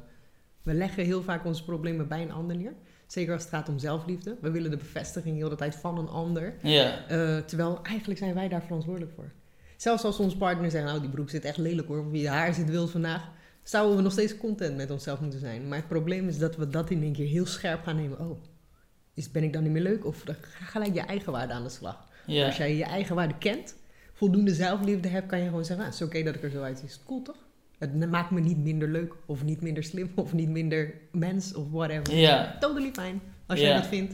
[0.63, 2.73] We leggen heel vaak onze problemen bij een ander neer.
[3.07, 4.37] Zeker als het gaat om zelfliefde.
[4.41, 6.53] We willen de bevestiging heel de tijd van een ander.
[6.61, 7.07] Ja.
[7.07, 9.31] Eh, terwijl eigenlijk zijn wij daar verantwoordelijk voor.
[9.79, 12.53] Zelfs als ons partner zegt, nou die broek zit echt lelijk hoor, of je haar
[12.53, 13.29] zit wild vandaag,
[13.63, 15.67] zouden we nog steeds content met onszelf moeten zijn.
[15.67, 18.19] Maar het probleem is dat we dat in één keer heel scherp gaan nemen.
[18.19, 18.43] Oh,
[19.13, 20.05] is, ben ik dan niet meer leuk?
[20.05, 22.07] Of ga gelijk je eigen waarde aan de slag.
[22.25, 22.45] Ja.
[22.45, 23.75] Als jij je eigen waarde kent,
[24.13, 26.61] voldoende zelfliefde hebt, kan je gewoon zeggen, ah, het is oké dat ik er zo
[26.61, 26.87] uitzie.
[26.87, 27.37] Is cool toch?
[27.77, 31.69] Het maakt me niet minder leuk, of niet minder slim, of niet minder mens, of
[31.71, 32.15] whatever.
[32.15, 32.57] Ja.
[32.59, 33.75] Totally fine, als jij Ja.
[33.75, 34.13] dat vindt.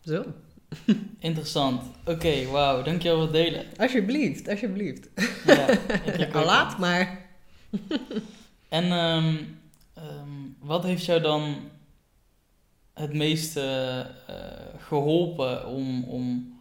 [0.00, 0.24] Zo,
[1.18, 1.82] Interessant.
[2.04, 2.82] Oké, wauw.
[2.82, 3.64] Dankjewel voor het delen.
[3.76, 5.08] alsjeblieft, alsjeblieft.
[5.46, 5.66] Ja,
[6.32, 7.26] Al laat, maar
[8.68, 9.34] En ehm,
[9.94, 11.56] ehm, wat heeft jou dan
[12.94, 13.60] het meeste
[14.26, 14.34] eh,
[14.78, 16.56] geholpen om, om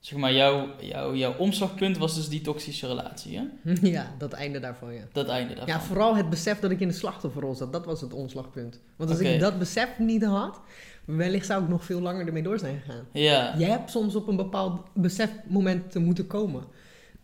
[0.00, 3.72] zeg maar, jouw, jouw, jouw omslagpunt was dus die toxische relatie, hè?
[3.80, 5.02] Ja, dat einde daarvan, ja.
[5.12, 5.74] Dat einde daarvan.
[5.74, 8.80] Ja, vooral het besef dat ik in de slachtofferrol zat, dat was het omslagpunt.
[8.96, 10.60] Want als ik dat besef niet had,
[11.04, 13.06] wellicht zou ik nog veel langer ermee door zijn gegaan.
[13.12, 13.54] Ja.
[13.58, 16.64] Je hebt soms op een bepaald besefmoment te moeten komen.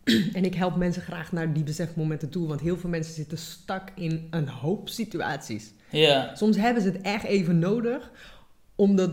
[0.33, 3.90] en ik help mensen graag naar die besefmomenten toe, want heel veel mensen zitten stak
[3.95, 5.73] in een hoop situaties.
[5.90, 6.35] Ja.
[6.35, 8.11] Soms hebben ze het echt even nodig
[8.75, 9.11] om dat,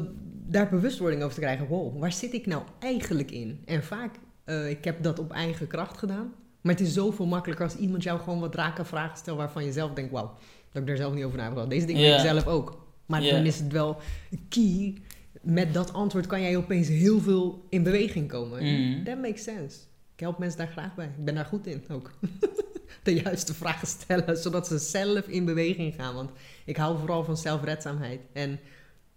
[0.48, 1.68] daar bewustwording over te krijgen.
[1.68, 3.62] Wow, waar zit ik nou eigenlijk in?
[3.66, 6.34] En vaak, eh, ik heb dat op eigen kracht gedaan.
[6.62, 9.72] Maar het is zoveel makkelijker als iemand jou gewoon wat rake vragen stelt waarvan je
[9.72, 10.38] zelf denkt, wauw,
[10.72, 11.70] dat ik daar zelf niet over na heb gedacht.
[11.70, 12.87] Deze dingen weet ik zelf ook.
[13.08, 14.00] Maar dan is het wel
[14.50, 14.94] key.
[15.42, 18.64] Met dat antwoord kan jij opeens heel veel in beweging komen.
[18.64, 19.04] Mhm.
[19.04, 19.78] That makes sense.
[20.14, 21.06] Ik help mensen daar graag bij.
[21.06, 22.12] Ik ben daar goed in ook.
[23.04, 26.14] De juiste vragen stellen, zodat ze zelf in beweging gaan.
[26.14, 26.30] Want
[26.66, 28.22] ik hou vooral van zelfredzaamheid.
[28.34, 28.60] En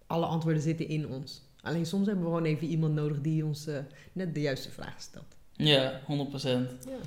[0.07, 1.43] alle antwoorden zitten in ons.
[1.63, 3.79] Alleen soms hebben we gewoon even iemand nodig die ons eh,
[4.13, 5.37] net de juiste vragen stelt.
[5.53, 6.05] Ja, 100%.
[6.43, 6.99] Ja.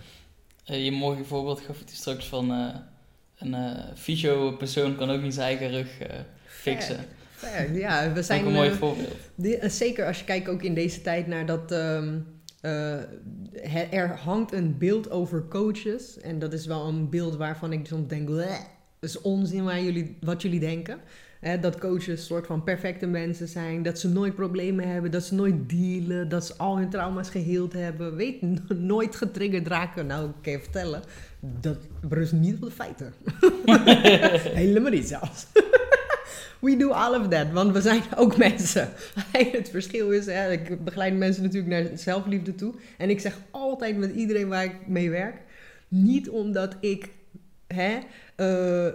[0.63, 2.76] Eh, je mooie voorbeeld gaf je straks van eh,
[3.43, 6.95] een eh fysio-persoon kan ook niet zijn eigen rug eh, fixen.
[7.32, 7.73] Fair, fair.
[7.77, 8.41] Ja, we zijn...
[8.41, 9.15] ook een mooi eh, voorbeeld.
[9.36, 11.71] Die- eh, zeker als je kijkt ook in deze tijd naar dat.
[11.71, 12.17] ehm,
[12.62, 16.19] eh, er hangt een beeld over coaches.
[16.19, 18.25] En dat is wel een beeld waarvan ik soms denk.
[18.25, 18.60] "Bleh,
[18.99, 20.97] Dat is onzin waar jullie, wat jullie denken.
[21.39, 23.84] Hè, dat coaches een soort van perfecte mensen zijn.
[23.84, 25.12] Dat ze nooit problemen hebben.
[25.12, 26.29] Dat ze nooit dealen.
[26.29, 28.15] Dat ze al hun trauma's geheeld hebben.
[28.15, 28.41] Weet
[28.93, 30.06] nooit getriggerd raken.
[30.06, 31.01] Nou, ik kan je vertellen.
[31.62, 33.13] Dat berust niet op de feiten.
[34.63, 35.45] Helemaal niet zelfs.
[36.60, 38.89] We do all of that, want we zijn ook mensen.
[39.32, 42.73] Het verschil is, hè, ik begeleid mensen natuurlijk naar zelfliefde toe.
[42.97, 45.36] En ik zeg altijd met iedereen waar ik mee werk,
[45.88, 47.10] niet omdat ik
[47.67, 47.99] hè,
[48.36, 48.88] eh,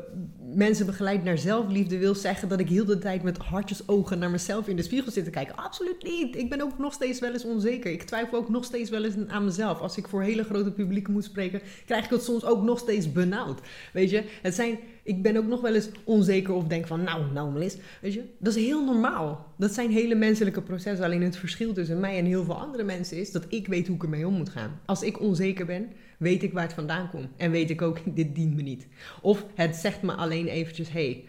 [0.55, 4.68] mensen begeleid naar zelfliefde wil zeggen dat ik heel de tijd met hartjesogen naar mezelf
[4.68, 5.57] in de spiegel zit te kijken.
[5.57, 6.37] Absoluut niet.
[6.37, 7.90] Ik ben ook nog steeds wel eens onzeker.
[7.90, 9.81] Ik twijfel ook nog steeds wel eens aan mezelf.
[9.81, 13.12] Als ik voor hele grote publieken moet spreken, krijg ik het soms ook nog steeds
[13.12, 13.61] benauwd.
[13.92, 17.33] Weet je, het zijn, ik ben ook nog wel eens onzeker of denk van, nou,
[17.33, 19.46] nou Melis, weet je, dat is heel normaal.
[19.57, 21.05] Dat zijn hele menselijke processen.
[21.05, 23.96] Alleen het verschil tussen mij en heel veel andere mensen is dat ik weet hoe
[23.96, 24.81] ik ermee om moet gaan.
[24.85, 27.28] Als ik onzeker ben, weet ik waar het vandaan komt.
[27.37, 28.87] En weet ik ook, dit dient me niet.
[29.22, 31.24] Of het zegt me alleen eventjes, hey,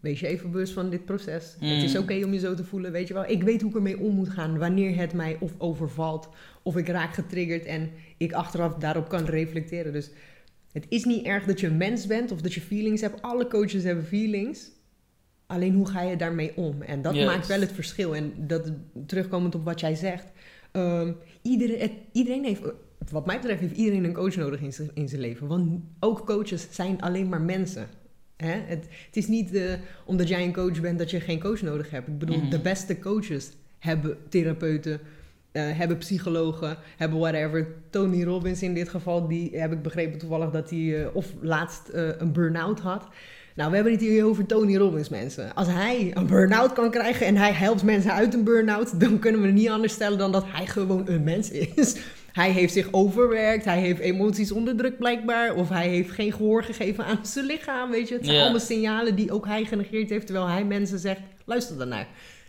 [0.00, 1.56] wees je even bewust van dit proces.
[1.60, 2.00] Het is Mm.
[2.02, 3.28] oké om je zo te voelen, weet je wel.
[3.28, 6.28] Ik weet hoe ik ermee om moet gaan, wanneer het mij of overvalt,
[6.62, 9.92] of ik raak getriggerd en ik achteraf daarop kan reflecteren.
[9.92, 10.10] Dus
[10.72, 13.22] het is niet erg dat je een mens bent of dat je feelings hebt.
[13.22, 14.70] Alle coaches hebben feelings.
[15.46, 16.82] Alleen hoe ga je daarmee om?
[16.82, 18.14] En dat maakt wel het verschil.
[18.16, 18.72] En dat,
[19.06, 20.26] terugkomend op wat jij zegt.
[20.72, 22.62] ehm, iedereen, het- iedereen heeft,
[23.10, 25.46] wat mij betreft, heeft iedereen een coach nodig in zijn, in zijn leven.
[25.46, 27.86] Want ook coaches zijn alleen maar mensen.
[28.36, 28.52] Hè?
[28.66, 29.72] Het, het is niet eh,
[30.04, 32.08] omdat jij een coach bent dat je geen coach nodig hebt.
[32.08, 32.50] Ik bedoel, Mhm.
[32.50, 35.00] de beste coaches hebben therapeuten,
[35.52, 37.66] eh, hebben psychologen, hebben whatever.
[37.90, 41.82] Tony Robbins in dit geval, die heb ik begrepen toevallig dat hij eh, of laatst
[41.92, 43.06] een burn-out had.
[43.54, 45.54] Nou, we hebben het hier over Tony Robbins, mensen.
[45.54, 49.40] Als hij een burn-out kan krijgen en hij helpt mensen uit een burn-out, dan kunnen
[49.40, 51.96] we het niet anders stellen dan dat hij gewoon een mens is.
[52.38, 57.04] Hij heeft zich overwerkt, hij heeft emoties onderdrukt blijkbaar, of hij heeft geen gehoor gegeven
[57.04, 58.14] aan zijn lichaam, weet je.
[58.14, 62.06] Het zijn allemaal signalen die ook hij genegeerd heeft, terwijl hij mensen zegt, luister daarnaar.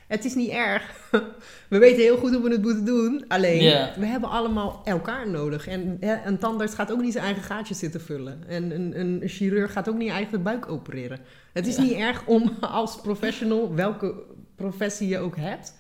[0.07, 1.09] Het is niet erg.
[1.69, 3.25] We weten heel goed hoe we het moeten doen.
[3.27, 5.67] Alleen, we hebben allemaal elkaar nodig.
[5.67, 8.43] En hè, een tandarts gaat ook niet zijn eigen gaatjes zitten vullen.
[8.47, 11.19] En een, een chirurg gaat ook niet eigen buik opereren.
[11.53, 14.13] Het is niet erg om als professional, welke
[14.55, 15.73] professie je ook hebt,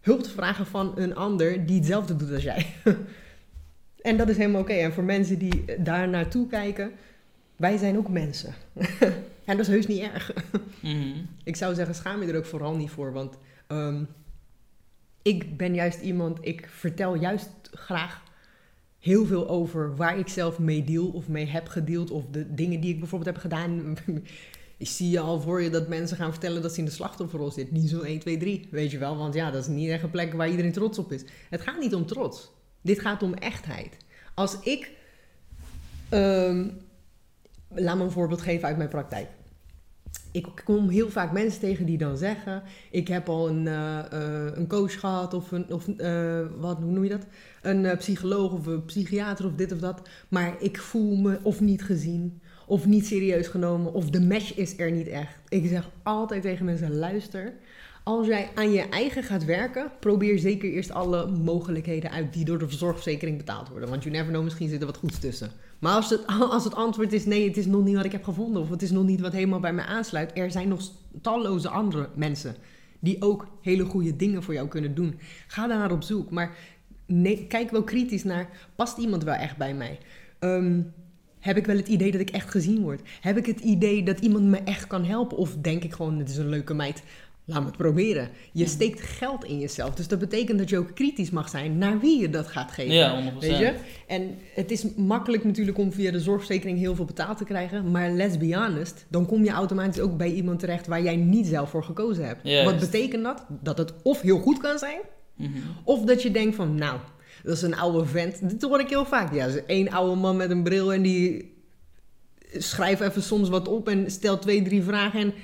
[0.00, 2.66] hulp te vragen van een ander die hetzelfde doet als jij.
[4.00, 4.72] en dat is helemaal oké.
[4.72, 6.92] En voor mensen die daar naartoe kijken,
[7.56, 8.54] wij zijn ook mensen.
[9.44, 10.32] en dat is heus niet erg.
[10.80, 11.16] Mhm.
[11.44, 13.12] Ik zou zeggen, schaam je er ook vooral niet voor.
[13.12, 14.04] Want ehm,
[15.22, 18.22] ik ben juist iemand, ik vertel juist graag
[18.98, 22.10] heel veel over waar ik zelf mee deal of mee heb gedeeld.
[22.10, 23.96] Of de dingen die ik bijvoorbeeld heb gedaan.
[24.80, 27.50] Ik zie je al voor je dat mensen gaan vertellen dat ze in de slachtofferrol
[27.50, 27.74] zitten.
[27.74, 29.16] Niet zo 1, 2, 3, weet je wel.
[29.16, 31.24] Want ja, dat is niet echt een plek waar iedereen trots op is.
[31.50, 32.50] Het gaat niet om trots.
[32.80, 33.96] Dit gaat om echtheid.
[34.34, 34.90] Als ik...
[36.08, 36.68] ehm,
[37.68, 39.28] laat me een voorbeeld geven uit mijn praktijk.
[40.32, 44.56] Ik kom heel vaak mensen tegen die dan zeggen: Ik heb al een, eh, eh,
[44.56, 47.26] een coach gehad, of, een, of eh, wat, hoe noem je dat?
[47.62, 50.08] Een psycholoog of een psychiater of dit of dat.
[50.28, 52.40] Maar ik voel me of niet gezien,
[52.70, 55.34] of niet serieus genomen, of de match is er niet echt.
[55.48, 57.52] Ik zeg altijd tegen mensen: Luister,
[58.02, 62.58] als jij aan je eigen gaat werken, probeer zeker eerst alle mogelijkheden uit die door
[62.58, 63.88] de zorgverzekering betaald worden.
[63.88, 65.50] Want you never know, misschien zit er wat goeds tussen.
[65.78, 68.24] Maar als het, als het antwoord is nee, het is nog niet wat ik heb
[68.24, 70.82] gevonden, of het is nog niet wat helemaal bij mij aansluit, er zijn nog
[71.20, 72.54] talloze andere mensen
[73.00, 75.18] die ook hele goede dingen voor jou kunnen doen.
[75.46, 76.56] Ga daar op zoek, maar
[77.48, 79.98] kijk wel kritisch naar, past iemand wel echt bij mij?
[80.38, 80.80] Ehm,
[81.40, 83.00] heb ik wel het idee dat ik echt gezien word?
[83.20, 85.36] Heb ik het idee dat iemand me echt kan helpen?
[85.36, 87.02] Of denk ik gewoon, het is een leuke meid,
[87.44, 88.28] laat me het proberen.
[88.52, 92.00] Je steekt geld in jezelf, dus dat betekent dat je ook kritisch mag zijn naar
[92.00, 92.94] wie je dat gaat geven.
[92.94, 93.36] Ja, 100%.
[93.38, 93.74] Weet je?
[94.06, 97.90] En het is makkelijk natuurlijk om via de zorgverzekering heel veel betaald te krijgen.
[97.90, 101.46] Maar let's be honest, dan kom je automatisch ook bij iemand terecht waar jij niet
[101.46, 102.64] zelf voor gekozen hebt.
[102.64, 103.44] Wat betekent dat?
[103.62, 104.98] Dat het of heel goed kan zijn,
[105.36, 105.50] Mhm.
[105.84, 106.98] of dat je denkt van, nou,
[107.42, 108.50] dat is een oude vent.
[108.50, 109.34] Dit hoor ik heel vaak.
[109.34, 111.54] Ja, is één oude man met een bril en die
[112.52, 115.20] schrijft even soms wat op en stelt twee, drie vragen.
[115.20, 115.34] En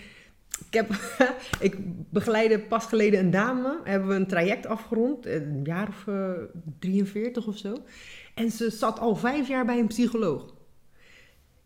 [0.67, 0.91] ik, heb,
[1.61, 1.77] ik
[2.11, 6.31] begeleide pas geleden een dame, hebben we een traject afgerond, een jaar of eh,
[6.79, 7.75] 43 of zo.
[8.35, 10.55] En ze zat al vijf jaar bij een psycholoog.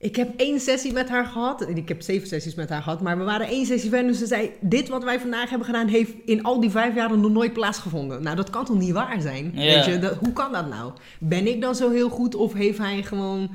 [0.00, 1.68] Ik heb één sessie met haar gehad.
[1.68, 3.00] Ik heb zeven sessies met haar gehad.
[3.00, 4.08] Maar we waren één sessie verder.
[4.08, 5.88] Dus ze zei: Dit wat wij vandaag hebben gedaan.
[5.88, 8.22] heeft in al die vijf jaar nog nooit plaatsgevonden.
[8.22, 9.52] Nou, dat kan toch niet waar zijn?
[9.54, 9.60] Ja.
[9.60, 10.92] Weet je, dat, hoe kan dat nou?
[11.18, 12.34] Ben ik dan zo heel goed?
[12.34, 13.50] Of heeft hij gewoon.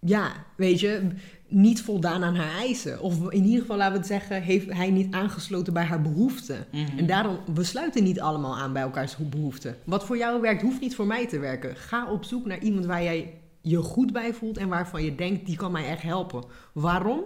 [0.00, 1.08] Ja, weet je.
[1.48, 3.00] Niet voldaan aan haar eisen.
[3.00, 4.42] Of in ieder geval, laten we het zeggen.
[4.42, 6.66] Heeft hij niet aangesloten bij haar behoeften?
[6.72, 6.98] Mhm.
[6.98, 9.76] En daarom, we sluiten niet allemaal aan bij elkaars behoeften.
[9.84, 11.76] Wat voor jou werkt, hoeft niet voor mij te werken.
[11.76, 13.34] Ga op zoek naar iemand waar jij
[13.68, 16.44] je goed bij voelt en waarvan je denkt, die kan mij echt helpen.
[16.72, 17.24] Waarom?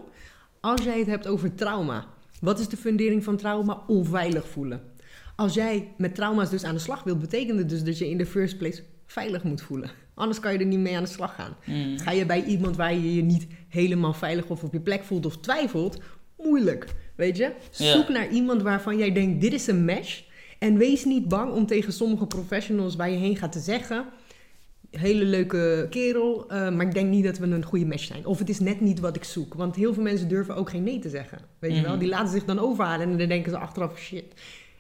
[0.61, 2.07] Als jij het hebt over trauma.
[2.41, 3.83] Wat is de fundering van trauma?
[3.87, 4.81] Onveilig voelen.
[5.37, 8.19] Als jij met trauma's dus aan de slag wilt, betekent het dus dat je in
[8.19, 9.91] de first place veilig moet voelen.
[10.15, 11.57] Anders kan je er niet mee aan de slag gaan.
[11.67, 11.99] Mhm.
[11.99, 15.27] Ga je bij iemand waar je je niet helemaal veilig of op je plek voelt
[15.27, 16.01] of twijfelt,
[16.37, 16.87] moeilijk.
[17.15, 17.53] Weet je?
[17.71, 17.93] Ja.
[17.93, 20.23] Zoek naar iemand waarvan jij denkt: dit is een match.
[20.59, 24.05] En wees niet bang om tegen sommige professionals waar je heen gaat te zeggen:
[24.91, 28.27] hele leuke kerel, eh, maar ik denk niet dat we een goede match zijn.
[28.27, 29.55] Of het is net niet wat ik zoek.
[29.55, 31.39] Want heel veel mensen durven ook geen nee te zeggen.
[31.59, 31.91] Weet je wel?
[31.91, 32.01] Mhm.
[32.01, 34.35] Die laten zich dan overhalen en dan denken ze achteraf, shit.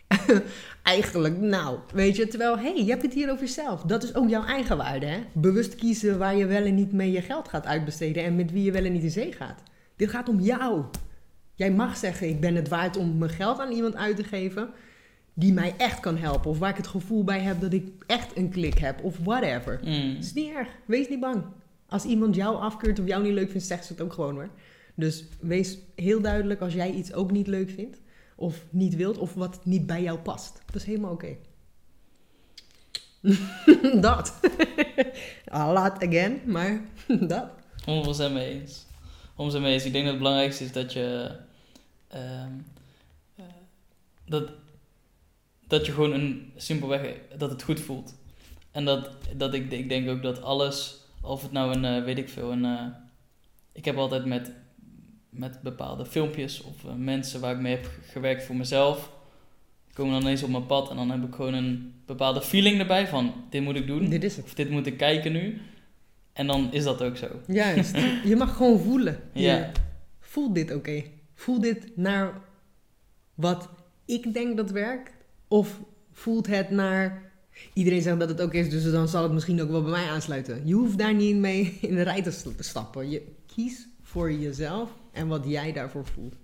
[0.82, 2.26] Eigenlijk, nou, weet je.
[2.26, 3.82] Terwijl, hé, hey, je hebt het hier over jezelf.
[3.82, 5.18] Dat is ook jouw eigen waarde, hè?
[5.32, 8.64] Bewust kiezen waar je wel en niet mee je geld gaat uitbesteden en met wie
[8.64, 9.62] je wel en niet in zee gaat.
[9.96, 10.84] Dit gaat om jou.
[11.54, 14.70] Jij mag zeggen, ik ben het waard om mijn geld aan iemand uit te geven
[15.40, 16.50] die mij echt kan helpen.
[16.50, 19.05] Of waar ik het gevoel bij heb dat ik echt een klik heb.
[19.05, 19.81] Of whatever.
[19.85, 20.14] Mm.
[20.14, 20.68] Het is niet erg.
[20.87, 21.44] Wees niet bang.
[21.88, 24.50] Als iemand jou afkeurt of jou niet leuk vindt, zegt ze het ook gewoon hoor.
[24.94, 28.00] Dus wees heel duidelijk als jij iets ook niet leuk vindt.
[28.37, 29.18] Of niet wilt.
[29.18, 30.62] Of wat niet bij jou past.
[30.66, 31.37] Dat is helemaal oké.
[34.00, 34.40] dat.
[35.55, 36.40] A lot again.
[36.46, 36.81] Maar
[37.35, 37.48] dat.
[38.31, 38.87] 100% mee eens.
[39.33, 39.85] 100% mee eens.
[39.85, 41.37] Ik denk dat het belangrijkste is dat je.
[42.09, 42.53] ehm,
[43.37, 43.44] eh,
[44.26, 44.50] dat,
[45.70, 47.14] dat je gewoon een simpelweg.
[47.38, 48.14] dat het goed voelt.
[48.70, 50.98] En dat, dat ik, ik denk ook dat alles.
[51.22, 51.85] of het nou een.
[51.85, 52.52] eh, weet ik veel.
[52.52, 52.87] Een, eh,
[53.72, 54.52] ik heb altijd met.
[55.30, 59.11] met bepaalde filmpjes of eh, mensen waar ik mee heb ge- gewerkt voor mezelf.
[59.92, 63.06] komen dan ineens op mijn pad en dan heb ik gewoon een bepaalde feeling erbij
[63.06, 63.35] van.
[63.50, 64.09] dit moet ik doen.
[64.09, 64.44] Dit is het.
[64.44, 65.61] Of dit moet ik kijken nu.
[66.33, 67.26] En dan is dat ook zo.
[67.46, 67.96] Juist.
[68.24, 69.20] Je mag gewoon voelen.
[69.33, 69.70] Je- Ja.
[70.20, 71.02] Voel dit oké.
[71.35, 72.33] Voel dit naar
[73.35, 73.68] wat
[74.04, 75.12] ik denk dat werkt.
[75.50, 75.80] Of
[76.12, 77.22] voelt het naar...
[77.72, 80.08] Iedereen zegt dat het ook is, dus dan zal het misschien ook wel bij mij
[80.08, 80.66] aansluiten.
[80.66, 83.10] Je hoeft daar niet mee in de rij te st- te stappen.
[83.10, 83.22] Je
[83.54, 86.34] kies voor jezelf en wat jij daarvoor voelt.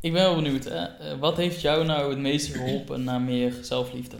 [0.00, 0.84] Ik ben wel benieuwd, hè?
[0.84, 4.16] Eh, wat heeft jou nou het meeste geholpen naar meer zelfliefde?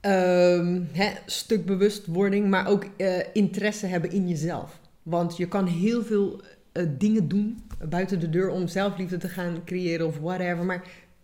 [0.00, 4.80] Ehm, hè, stuk bewustwording, maar ook eh, interesse hebben in jezelf.
[5.02, 6.40] Want je kan heel veel
[6.72, 10.64] eh, dingen doen buiten de deur om zelfliefde te gaan creëren of whatever.
[10.64, 10.82] Maar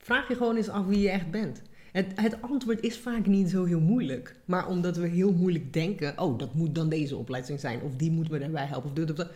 [0.08, 1.62] vraag je gewoon eens af wie je echt bent.
[1.92, 4.36] Het, het antwoord is vaak niet zo heel moeilijk.
[4.44, 7.82] Maar omdat we heel moeilijk denken, oh, dat moet dan deze opleiding zijn.
[7.82, 8.90] Of die moet me daarbij helpen.
[8.90, 9.30] Of dit of dat.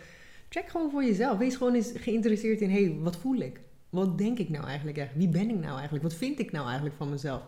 [0.49, 1.37] Check gewoon voor jezelf.
[1.37, 3.59] Wees gewoon eens geïnteresseerd in, hé, hey, wat voel ik?
[3.89, 5.15] Wat denk ik nou eigenlijk echt?
[5.15, 6.03] Wie ben ik nou eigenlijk?
[6.03, 7.41] Wat vind ik nou eigenlijk van mezelf?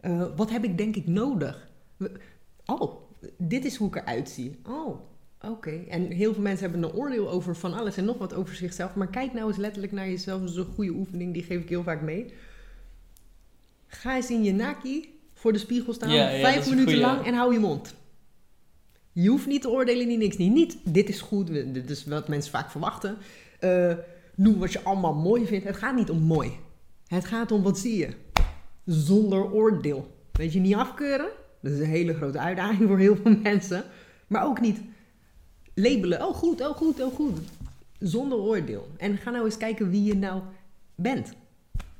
[0.00, 1.68] Eh, wat heb ik denk ik nodig?
[2.66, 3.00] Oh,
[3.38, 4.58] dit is hoe ik eruit zie.
[4.68, 5.00] Oh,
[5.40, 5.84] oké.
[5.88, 8.94] En heel veel mensen hebben een oordeel over van alles en nog wat over zichzelf.
[8.94, 10.40] Maar kijk nou eens letterlijk naar jezelf.
[10.40, 12.32] Dat is een goede oefening, die geef ik heel vaak mee.
[13.94, 17.00] Ga eens in je naki voor de spiegel staan, Ja, ja, dat vijf minuten goeie.
[17.06, 17.94] lang en hou je mond.
[19.12, 20.36] Je hoeft niet te oordelen, niet niks.
[20.36, 23.16] Niet, niet dit is goed, dit is wat mensen vaak verwachten.
[23.60, 23.92] Eh,
[24.34, 25.64] noem wat je allemaal mooi vindt.
[25.66, 26.52] Het gaat niet om mooi.
[27.06, 28.08] Het gaat om wat zie je.
[28.84, 30.16] Zonder oordeel.
[30.32, 31.28] Weet je, niet afkeuren.
[31.60, 33.84] Dat is een hele grote uitdaging voor heel veel mensen.
[34.26, 34.78] Maar ook niet
[35.74, 36.26] labelen.
[36.26, 37.38] Oh goed, oh goed, oh goed.
[37.98, 38.88] Zonder oordeel.
[38.96, 40.42] En ga nou eens kijken wie je nou
[40.94, 41.32] bent.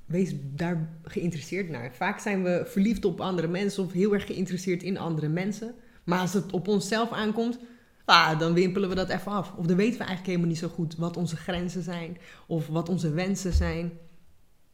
[0.07, 1.95] Wees daar geïnteresseerd naar.
[1.95, 5.75] Vaak zijn we verliefd op andere mensen of heel erg geïnteresseerd in andere mensen.
[6.05, 7.59] Maar als het op onszelf aankomt,
[8.05, 9.53] ah, dan wimpelen we dat even af.
[9.57, 12.17] Of dan weten we eigenlijk helemaal niet zo goed wat onze grenzen zijn.
[12.47, 13.93] Of wat onze wensen zijn.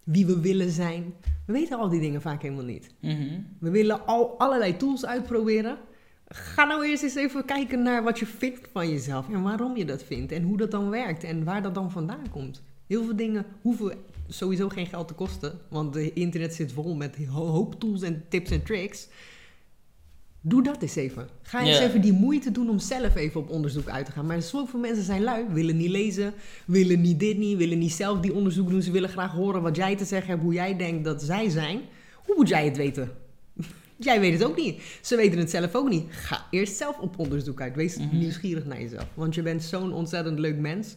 [0.05, 1.15] Wie we willen zijn.
[1.47, 2.91] We weten al die dingen vaak helemaal niet.
[3.01, 3.41] Mhm.
[3.59, 5.79] We willen al allerlei tools uitproberen.
[6.29, 9.29] Ga nou eerst eens even kijken naar wat je vindt van jezelf.
[9.29, 10.33] En waarom je dat vindt.
[10.33, 11.25] En hoe dat dan werkt.
[11.25, 12.63] En waar dat dan vandaan komt.
[12.87, 13.93] Heel veel dingen hoeven
[14.31, 15.59] sowieso geen geld te kosten.
[15.69, 19.09] Want de internet zit vol met een hoop tools en tips en tricks.
[20.43, 21.29] Doe dat eens even.
[21.43, 24.27] Ga eens even die moeite doen om zelf even op onderzoek uit te gaan.
[24.27, 26.33] Maar zoveel mensen zijn lui, willen niet lezen,
[26.67, 28.83] willen niet dit niet, willen niet zelf die onderzoek doen.
[28.83, 31.81] Ze willen graag horen wat jij te zeggen hebt, hoe jij denkt dat zij zijn.
[32.25, 33.11] Hoe moet jij het weten?
[33.97, 34.83] Jij weet het ook niet.
[35.03, 36.05] Ze weten het zelf ook niet.
[36.11, 37.77] Ga eerst zelf op onderzoek uit.
[37.77, 38.19] Wees Mhm.
[38.19, 39.07] nieuwsgierig naar jezelf.
[39.15, 40.97] Want je bent zo'n ontzettend leuk mens.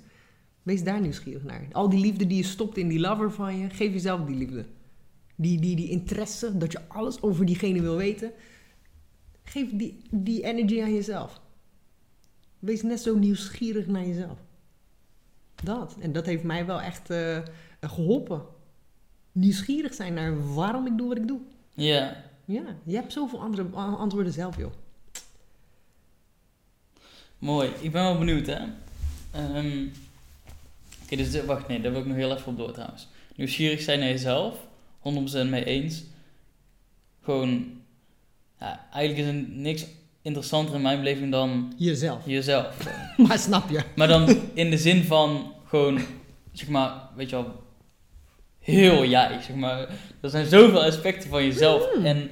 [0.64, 1.68] Wees daar nieuwsgierig naar.
[1.72, 4.66] Al die liefde die je stopt in die lover van je, geef jezelf die liefde.
[5.36, 8.32] Die, die, die interesse, dat je alles over diegene wil weten.
[9.44, 11.42] Geef die, die energy aan jezelf.
[12.60, 14.40] Wees net zo nieuwsgierig naar jezelf.
[15.64, 15.96] Dat.
[16.00, 17.40] En dat heeft mij wel echt eh,
[17.82, 18.42] geholpen.
[19.32, 21.40] Nieuwsgierig zijn naar waarom ik doe wat ik doe.
[21.74, 22.24] Ja.
[22.46, 24.72] Ja, je hebt zoveel andere antwoorden zelf, joh.
[27.38, 27.70] Mooi.
[27.80, 28.66] Ik ben wel benieuwd, hè.
[29.32, 29.90] Ehm, Oké,
[31.18, 33.08] dus dit- wacht, nee, daar wil ik nog heel even op door trouwens.
[33.36, 34.56] Nieuwsgierig zijn naar jezelf,
[35.00, 36.04] 100% mee eens.
[37.24, 37.66] Gewoon,
[38.60, 39.86] ja, eigenlijk is er niks
[40.22, 42.26] interessanter in mijn beleving dan Jezelf.
[42.26, 42.78] jezelf.
[43.28, 43.84] Maar snap je?
[43.96, 46.00] Maar dan in de zin van gewoon,
[46.52, 47.64] zeg maar, weet je wel,
[48.60, 49.80] heel jij, zeg maar.
[50.22, 51.94] Er zijn zoveel aspecten van jezelf.
[51.94, 52.06] Hmm.
[52.06, 52.30] En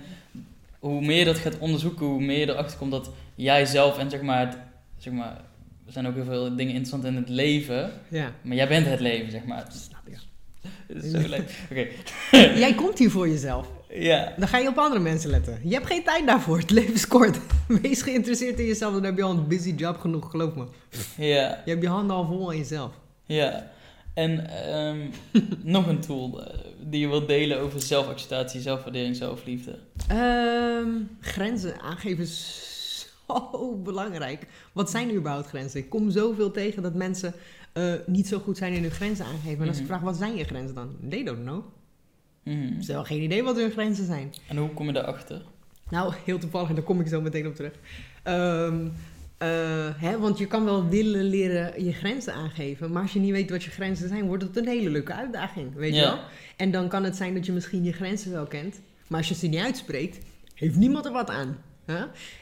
[0.80, 4.10] hoe meer je dat gaat onderzoeken, hoe meer je erachter komt dat jij zelf en
[4.10, 4.58] zeg maar, het,
[4.98, 5.42] zeg maar,
[5.92, 7.92] er zijn ook heel veel dingen interessant in het leven.
[8.08, 9.66] Ja, Maar jij bent het leven, zeg maar.
[9.70, 10.16] snap je.
[10.94, 11.60] Het is zo leuk.
[11.72, 11.88] Oké.
[12.64, 13.68] Jij komt hier voor jezelf.
[13.90, 14.34] Ja.
[14.38, 15.60] Dan ga je op andere mensen letten.
[15.64, 16.58] Je hebt geen tijd daarvoor.
[16.58, 17.38] Het leven is kort.
[17.82, 18.94] Wees geïnteresseerd in jezelf.
[18.94, 20.66] Dan heb je al een busy job genoeg, geloof me.
[21.18, 21.62] Ja.
[21.66, 22.92] Je hebt je handen al vol aan jezelf.
[23.26, 23.72] Ja.
[24.14, 25.00] En ehm,
[25.64, 29.80] nog een tool eh, die je wilt delen over zelfacceptatie, zelfwaardering, zelfliefde.
[30.08, 30.90] Ehm,
[31.20, 32.28] grenzen aangeven
[33.52, 34.48] zo belangrijk.
[34.72, 35.80] Wat zijn überhaupt grenzen?
[35.80, 37.34] Ik kom zoveel tegen dat mensen
[37.74, 39.62] eh, niet zo goed zijn in hun grenzen aangeven.
[39.62, 39.92] En als ik Mhm.
[39.92, 40.96] vraag, wat zijn je grenzen dan?
[41.10, 41.64] They don't know.
[42.44, 42.58] Mhm.
[42.58, 44.34] Ze hebben wel geen idee wat hun grenzen zijn.
[44.48, 45.42] En hoe kom je daarachter?
[45.90, 47.74] Nou, heel toevallig, en daar kom ik zo meteen op terug.
[48.24, 48.88] Ehm,
[49.38, 49.48] eh,
[49.98, 53.50] hè, want je kan wel willen leren je grenzen aangeven, maar als je niet weet
[53.50, 56.20] wat je grenzen zijn, wordt het een hele leuke uitdaging, weet je wel?
[56.58, 59.36] En dan kan het zijn dat je misschien je grenzen wel kent, maar als je
[59.36, 60.18] ze niet uitspreekt,
[60.54, 61.58] heeft niemand er wat aan.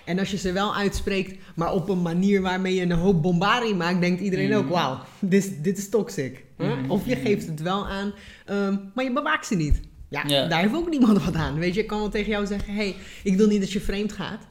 [0.05, 3.75] En als je ze wel uitspreekt, maar op een manier waarmee je een hoop bombarie
[3.75, 6.43] maakt, denkt iedereen ook, wauw, dit, dit is toxic.
[6.57, 6.91] Mhm.
[6.91, 8.13] Of je geeft het wel aan,
[8.45, 9.79] ehm, maar je bewaakt ze niet.
[10.09, 11.59] Ja, daar heeft ook niemand wat aan.
[11.59, 14.13] Weet je, ik kan wel tegen jou zeggen: hey, ik wil niet dat je vreemd
[14.13, 14.47] gaat.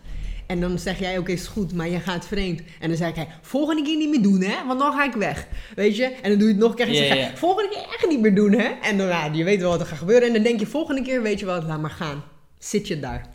[0.49, 2.63] En dan zeg jij: Oké, is goed, maar je gaat vreemd.
[2.81, 4.67] En dan zeg jij: Volgende keer niet meer doen, hè?
[4.67, 5.47] Want dan ga ik weg.
[5.75, 6.05] Weet je?
[6.05, 6.89] En dan doe je het nog een keer.
[6.89, 7.39] En zeg.
[7.39, 8.69] Volgende keer echt niet meer doen, hè?
[8.83, 10.29] En dan, ja, je weet wel wat er gaat gebeuren.
[10.29, 12.23] En dan denk je: Volgende keer, weet je wat, laat maar gaan.
[12.59, 13.27] Zit je daar.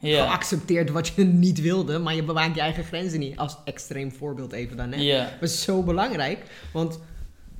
[0.00, 0.24] Ja.
[0.26, 3.36] Geaccepteerd wat je niet wilde, maar je bewaakt je eigen grenzen niet.
[3.36, 5.00] Als extreem voorbeeld even dan, hè?
[5.00, 5.36] Ja.
[5.40, 6.38] Dat is zo belangrijk.
[6.72, 7.00] Want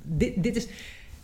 [0.03, 0.67] dit, dit is.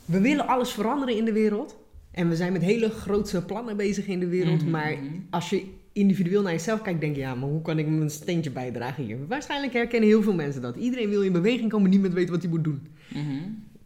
[0.06, 1.76] We willen alles veranderen in de wereld.
[2.12, 4.62] En we zijn met hele grootse plannen bezig in de wereld.
[4.62, 4.98] Mhm, Maar
[5.30, 5.64] als je
[5.94, 9.18] individueel naar jezelf kijkt, denk je, ja, maar hoe kan ik mijn steentje bijdragen hier?
[9.28, 10.76] Waarschijnlijk herkennen heel veel mensen dat.
[10.76, 12.88] Iedereen wil in beweging komen, niemand weet wat hij moet doen.
[13.08, 13.24] Mhm.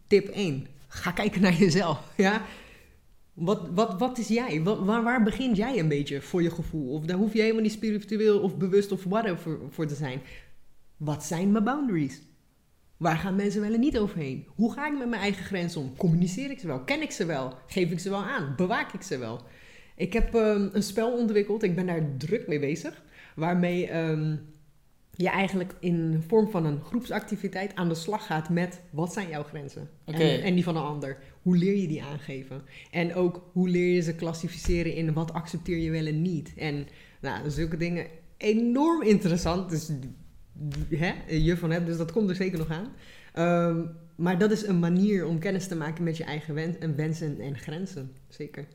[0.08, 0.68] Tip 1.
[0.88, 2.00] Ga kijken naar jezelf.
[2.18, 2.42] Ja?
[3.40, 4.64] Wat, wat, wat is jij?
[4.64, 6.94] Wa- waar, waar begint jij een beetje voor je gevoel?
[6.94, 10.22] Of daar hoef je helemaal niet spiritueel of bewust of whatever voor, te zijn.
[10.98, 12.22] Wat zijn mijn boundaries?
[12.98, 14.48] Waar gaan mensen wel en niet overheen?
[14.56, 15.96] Hoe ga ik met mijn eigen grenzen om?
[15.98, 16.80] Communiceer ik ze wel?
[16.84, 17.54] Ken ik ze wel?
[17.68, 18.54] Geef ik ze wel aan?
[18.56, 19.42] Bewaak ik ze wel?
[19.96, 23.04] Ik heb ehm, een spel ontwikkeld, ik ben daar druk mee bezig,
[23.36, 24.36] waarmee ehm,
[25.22, 29.44] je eigenlijk in vorm van een groepsactiviteit aan de slag gaat met wat zijn jouw
[29.44, 31.18] grenzen en, en die van een ander.
[31.42, 32.62] Hoe leer je die aangeven?
[32.92, 36.54] En ook hoe leer je ze klassificeren in wat accepteer je wel en niet?
[36.58, 36.88] En
[37.22, 38.08] nou, zulke dingen
[38.38, 39.70] enorm interessant.
[39.70, 39.92] Dus
[40.90, 42.94] hè, je van hebt, dus dat komt er zeker nog aan.
[43.34, 46.96] Ehm, maar dat is een manier om kennis te maken met je eigen wens en
[46.96, 48.16] wensen en grenzen.
[48.28, 48.68] Zeker.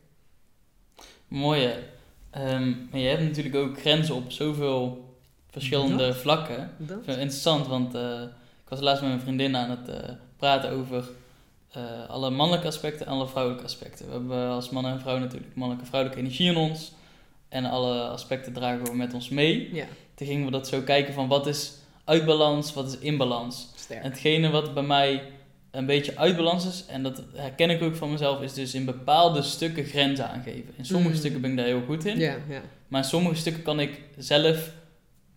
[1.28, 1.82] Mooie.
[2.30, 5.03] Ehm, maar je hebt natuurlijk ook grenzen op zoveel
[5.54, 6.70] verschillende vlakken.
[6.76, 6.88] Dat?
[6.98, 8.20] Ik vind het interessant, want eh,
[8.64, 11.04] ik was laatst met mijn vriendin aan het eh, praten over
[11.70, 14.06] eh, alle mannelijke aspecten en alle vrouwelijke aspecten.
[14.06, 16.92] We hebben als man en vrouw natuurlijk mannelijke en vrouwelijke energie in ons.
[17.48, 19.74] En alle aspecten dragen we met ons mee.
[19.74, 19.84] Ja,
[20.14, 21.72] Toen gingen we dat zo kijken van wat is
[22.04, 23.68] uit balans, wat is in balans.
[23.74, 24.02] sterk.
[24.04, 25.22] En hetgene wat bij mij
[25.70, 28.84] een beetje uit balans is, en dat herken ik ook van mezelf, is dus in
[28.84, 30.74] bepaalde stukken grenzen aangeven.
[30.76, 31.18] In sommige Mm.
[31.18, 32.60] stukken ben ik daar heel goed in, Ja, ja.
[32.88, 34.70] maar in sommige stukken kan ik zelf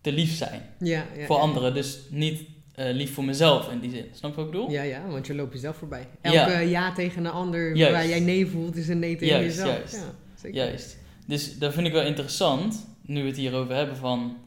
[0.01, 1.41] te lief zijn Ja, ja, voor ja.
[1.41, 1.73] anderen.
[1.73, 2.41] Dus niet
[2.77, 4.05] eh, lief voor mezelf in die zin.
[4.13, 4.71] Snap je wat ik bedoel?
[4.71, 6.07] Ja, ja, want je loopt jezelf voorbij.
[6.21, 7.93] Elke ja, tegen een ander Juist.
[7.93, 9.77] waar jij nee voelt, is een nee tegen Juist, jezelf.
[9.77, 10.05] juist.
[10.35, 10.57] Zeker.
[10.57, 10.97] Juist.
[11.27, 14.37] Dus dat vind ik wel interessant, nu we het hierover hebben van...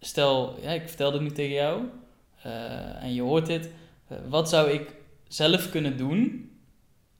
[0.00, 1.82] Stel, ja, ik vertel dit nu tegen jou
[2.42, 3.68] eh, en je hoort dit.
[4.08, 4.94] Eh, wat zou ik
[5.28, 6.50] zelf kunnen doen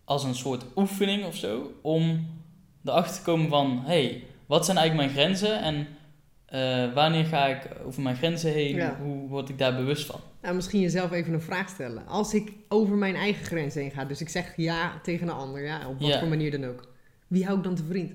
[0.05, 1.73] als een soort oefening of zo...
[1.83, 2.27] om
[2.85, 3.83] erachter te komen van...
[3.85, 5.87] hey, wat zijn eigenlijk mijn grenzen en
[6.53, 8.75] eh, wanneer ga ik over mijn grenzen heen?
[8.75, 8.97] Ja.
[9.03, 10.21] Hoe word ik daar bewust van?
[10.43, 12.07] Nou, misschien jezelf even een vraag stellen.
[12.07, 15.65] Als ik over mijn eigen grens heen ga, dus ik zeg ja tegen een ander,
[15.65, 16.19] ja, op wat Ja.
[16.19, 16.89] voor manier dan ook.
[17.27, 18.13] Wie hou ik dan te vriend?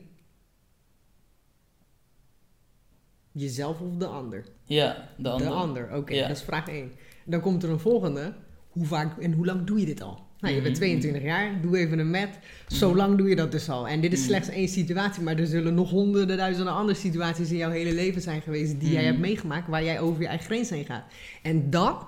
[3.31, 4.45] Jezelf of de ander?
[4.65, 5.49] Ja, de andere.
[5.49, 6.27] De ander, oké, Ja.
[6.27, 6.91] dat is vraag 1.
[7.25, 8.33] Dan komt er een volgende.
[8.69, 10.26] Hoe vaak en hoe lang doe je dit al?
[10.39, 10.83] Nou, je bent Mhm.
[10.85, 12.29] 22 jaar, doe even een met.
[12.67, 12.97] Zo Mhm.
[12.97, 13.87] lang doe je dat dus al.
[13.87, 14.27] En dit is Mhm.
[14.27, 18.21] slechts één situatie, maar er zullen nog honderden duizenden andere situaties in jouw hele leven
[18.21, 19.05] zijn geweest die jij Mhm.
[19.09, 21.03] hebt meegemaakt, waar jij over je eigen grens heen gaat.
[21.41, 22.05] En dat,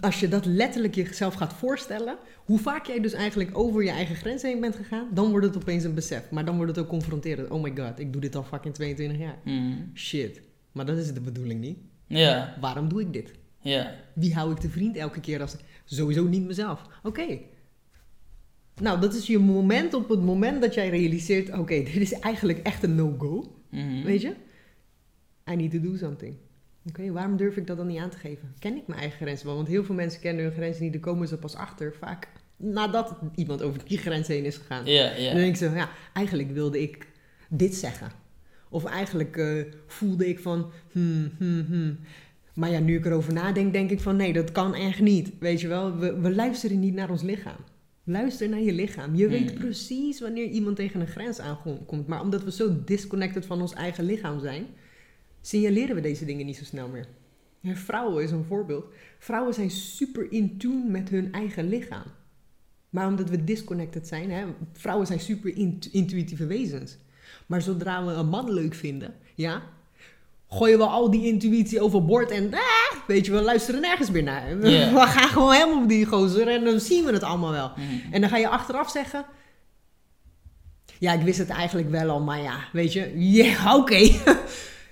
[0.00, 4.16] als je dat letterlijk jezelf gaat voorstellen, hoe vaak jij dus eigenlijk over je eigen
[4.16, 6.30] grens heen bent gegaan, dan wordt het opeens een besef.
[6.30, 7.48] Maar dan wordt het ook confronterend.
[7.50, 9.38] Oh my god, ik doe dit al fucking 22 jaar.
[9.44, 9.72] Mhm.
[9.94, 10.40] Shit.
[10.72, 11.78] Maar dat is de bedoeling niet.
[12.06, 13.32] Ja, Waarom doe ik dit?
[13.60, 13.94] ja.
[14.14, 15.56] Wie hou ik te vriend elke keer als...
[15.96, 16.82] Sowieso niet mezelf.
[17.02, 17.38] Oké.
[18.80, 21.58] Nou, dat is je moment op het moment dat jij realiseert...
[21.58, 23.56] Oké, dit is eigenlijk echt een no-go.
[23.70, 24.02] Mhm.
[24.02, 24.34] Weet je?
[25.50, 26.36] I need to do something.
[26.88, 28.54] Oké, waarom durf ik dat dan niet aan te geven?
[28.58, 29.56] Ken ik mijn eigen grenzen wel?
[29.56, 30.92] Want heel veel mensen kennen hun grenzen niet.
[30.92, 31.94] Daar komen ze pas achter.
[31.94, 34.86] Vaak nadat iemand over die grens heen is gegaan.
[34.86, 37.06] Ja, En dan denk ik zo, ja, eigenlijk wilde ik
[37.48, 38.10] dit zeggen.
[38.68, 41.98] Of eigenlijk eh, voelde ik van, hmm, hmm, hmm.
[42.54, 45.30] Maar ja, nu ik erover nadenk, denk ik van, nee, dat kan echt niet.
[45.38, 47.56] Weet je wel, we, we luisteren niet naar ons lichaam.
[48.04, 49.14] Luister naar je lichaam.
[49.14, 49.58] Je weet Mm.
[49.58, 52.06] precies wanneer iemand tegen een grens aankomt.
[52.06, 54.66] Maar omdat we zo disconnected van ons eigen lichaam zijn,
[55.40, 57.06] signaleren we deze dingen niet zo snel meer.
[57.60, 58.84] Ja, vrouwen is een voorbeeld.
[59.18, 62.04] Vrouwen zijn super in tune met hun eigen lichaam.
[62.90, 66.98] Maar omdat we disconnected zijn, hè, vrouwen zijn super int- intuïtieve wezens.
[67.46, 69.62] Maar zodra we een man leuk vinden, ja,
[70.52, 74.58] gooien we al die intuïtie overboord en ah, weet je, we luisteren nergens meer naar.
[74.58, 77.72] We, gaan gewoon helemaal op die gozer en dan zien we het allemaal wel.
[77.76, 78.12] Mhm.
[78.12, 79.24] En dan ga je achteraf zeggen,
[80.98, 84.08] ja, ik wist het eigenlijk wel al, maar ja, weet je, ja, oké.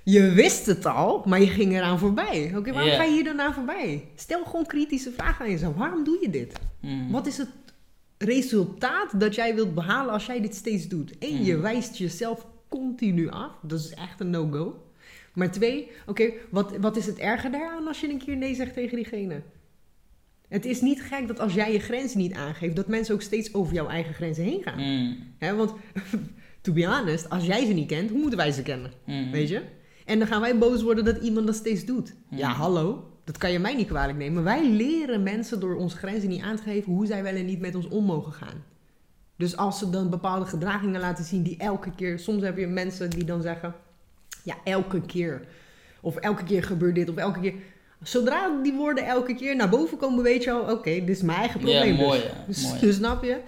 [0.05, 2.53] je wist het al, maar je ging eraan voorbij.
[2.57, 4.09] Oké, waarom ga je hier dan aan voorbij?
[4.17, 5.75] Stel gewoon kritische vragen aan jezelf.
[5.75, 6.53] Waarom doe je dit?
[6.81, 7.11] Mhm.
[7.11, 7.49] Wat is het
[8.19, 11.13] resultaat dat jij wilt behalen als jij dit steeds doet?
[11.19, 11.63] Eén, je Mhm.
[11.63, 13.51] wijst jezelf continu af.
[13.63, 14.83] Dat is echt een no-go.
[15.39, 18.75] Maar twee, oké, wat, wat is het erger daaraan als je een keer nee zegt
[18.75, 19.43] tegen diegene?
[20.49, 23.55] Het is niet gek dat als jij je grenzen niet aangeeft, dat mensen ook steeds
[23.55, 24.79] over jouw eigen grenzen heen gaan.
[24.79, 25.13] Mhm.
[25.39, 25.73] Hè, want,
[26.63, 28.91] to be honest, als jij ze niet kent, hoe moeten wij ze kennen?
[29.07, 29.31] Mhm.
[29.31, 29.63] Weet je?
[30.05, 32.15] En dan gaan wij boos worden dat iemand dat steeds doet.
[32.31, 32.59] Ja, Mhm.
[32.61, 33.13] hallo.
[33.25, 34.45] Dat kan je mij niet kwalijk nemen.
[34.45, 37.61] Wij leren mensen door onze grenzen niet aan te geven hoe zij wel en niet
[37.61, 38.65] met ons om mogen gaan.
[39.37, 42.19] Dus als ze dan bepaalde gedragingen laten zien die elke keer...
[42.19, 43.75] Soms heb je mensen die dan zeggen...
[44.49, 45.47] Ja, elke keer.
[46.01, 47.09] Of elke keer gebeurt dit.
[47.09, 47.55] Of elke keer...
[48.03, 50.73] Zodra die woorden elke keer naar boven komen, weet je al...
[50.73, 51.95] Oké, dit is mijn eigen probleem.
[51.97, 52.29] Ja, mooi, dus.
[52.29, 52.45] ja.
[52.47, 52.81] Dus, Mooi.
[52.81, 53.41] dus snap je?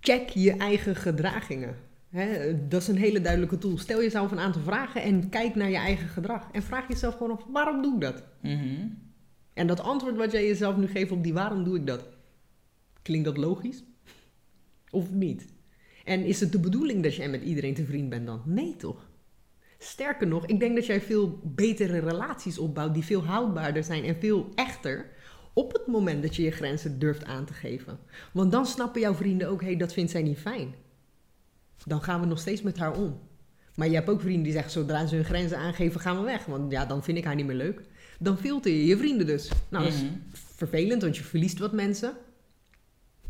[0.00, 1.76] Check je eigen gedragingen.
[2.10, 3.78] Hè, dat is een hele duidelijke tool.
[3.78, 6.48] Stel jezelf een aantal vragen en kijk naar je eigen gedrag.
[6.52, 8.22] En vraag jezelf gewoon af, waarom doe ik dat?
[8.40, 8.86] Mhm.
[9.54, 12.04] En dat antwoord wat jij jezelf nu geeft op die waarom doe ik dat?
[13.02, 13.84] Klinkt dat logisch?
[14.90, 15.46] Of niet?
[16.04, 18.42] En is het de bedoeling dat jij met iedereen te vriend bent dan?
[18.44, 19.07] Nee toch?
[19.78, 24.16] Sterker nog, ik denk dat jij veel betere relaties opbouwt die veel houdbaarder zijn en
[24.16, 25.06] veel echter
[25.52, 27.98] op het moment dat je je grenzen durft aan te geven.
[28.32, 30.74] Want dan snappen jouw vrienden ook, hé, hey, dat vindt zij niet fijn.
[31.84, 33.20] Dan gaan we nog steeds met haar om.
[33.74, 36.44] Maar je hebt ook vrienden die zeggen, zodra ze hun grenzen aangeven, gaan we weg.
[36.44, 37.80] Want ja, dan vind ik haar niet meer leuk.
[38.18, 39.50] Dan filter je je vrienden dus.
[39.68, 40.12] Nou, dat is Mhm.
[40.32, 42.12] vervelend, want je verliest wat mensen.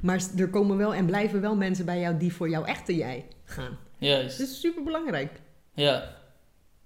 [0.01, 3.27] Maar er komen wel en blijven wel mensen bij jou die voor jouw echte jij
[3.45, 3.79] gaan.
[3.99, 4.39] Juist.
[4.39, 5.41] Dat is super belangrijk.
[5.75, 6.17] Ja,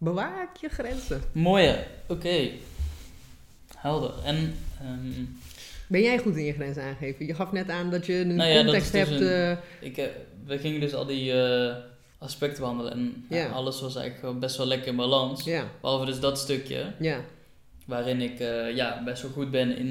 [0.07, 1.22] Bewaak je grenzen.
[1.32, 1.84] mooie.
[2.07, 2.48] Oké.
[3.76, 4.12] Helder.
[4.24, 5.24] En ehm,
[5.86, 7.26] Ben jij goed in je grenzen aangeven?
[7.26, 9.20] Je gaf net aan dat je een Nou ja, context dus hebt.
[9.20, 10.07] een- eh, ik, eh,
[10.46, 11.74] we gingen dus al die eh,
[12.18, 12.92] aspecten behandelen.
[12.92, 15.44] En ja, alles was eigenlijk best wel lekker in balans.
[15.44, 16.92] ja, Behalve dus dat stukje.
[16.98, 17.20] ja,
[17.86, 18.38] Waarin ik
[18.74, 19.88] ja, best wel goed ben in...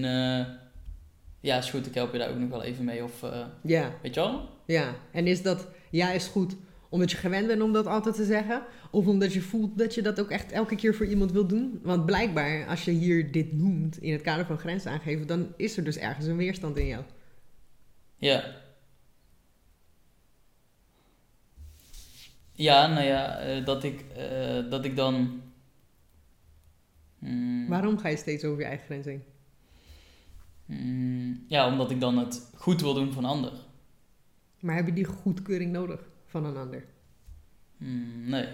[1.39, 3.03] ja, is goed, ik help je daar ook nog wel even mee.
[3.03, 3.13] Of,
[3.63, 4.49] ja, weet je wel?
[4.65, 4.95] ja.
[5.11, 6.55] En is dat ja is goed
[6.91, 8.63] omdat je gewend bent om dat altijd te zeggen?
[8.89, 11.79] Of omdat je voelt dat je dat ook echt elke keer voor iemand wilt doen?
[11.83, 15.77] Want blijkbaar, als je hier dit noemt in het kader van grenzen aangeven, dan is
[15.77, 17.03] er dus ergens een weerstand in jou.
[18.17, 18.55] Ja.
[22.51, 25.41] Ja, nou ja, eh, dat, ik, eh, dat ik dan...
[27.19, 29.23] Hmm, Waarom ga je steeds over je eigen grenzen heen?
[30.65, 33.51] hmm, ja, omdat ik dan het goed wil doen van ander.
[34.59, 36.83] Maar heb je die goedkeuring nodig van een ander?
[37.77, 38.47] Hmm, nee.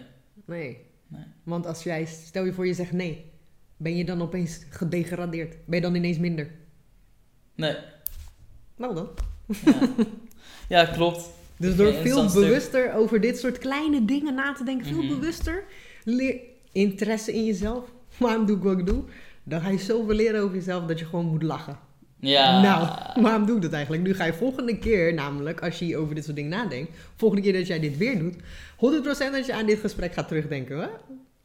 [0.45, 0.77] Nee.
[1.07, 1.23] Nee.
[1.43, 3.31] Want als jij, stel je voor je zegt nee,
[3.77, 5.55] ben je dan opeens gedegradeerd?
[5.65, 6.51] Ben je dan ineens minder?
[7.55, 7.75] Nee.
[8.75, 9.09] Nou dan.
[9.65, 9.79] Ja,
[10.83, 11.29] ja klopt.
[11.57, 15.19] Dus door veel stuk- bewuster over dit soort kleine dingen na te denken, veel Mhm.
[15.19, 15.63] bewuster,
[16.03, 16.39] leer
[16.71, 17.91] interesse in jezelf.
[18.17, 19.03] Waarom doe ik wat ik doe?
[19.43, 21.79] Dan ga je zoveel leren over jezelf dat je gewoon moet lachen.
[22.19, 22.61] Ja.
[22.61, 22.87] Nou,
[23.21, 24.03] waarom doe ik dat eigenlijk?
[24.03, 27.53] Nu ga je volgende keer, namelijk als je over dit soort dingen nadenkt, volgende keer
[27.53, 28.37] dat jij dit weer doet, 100%
[29.31, 30.79] dat je aan dit gesprek gaat terugdenken.
[30.79, 30.87] Hè?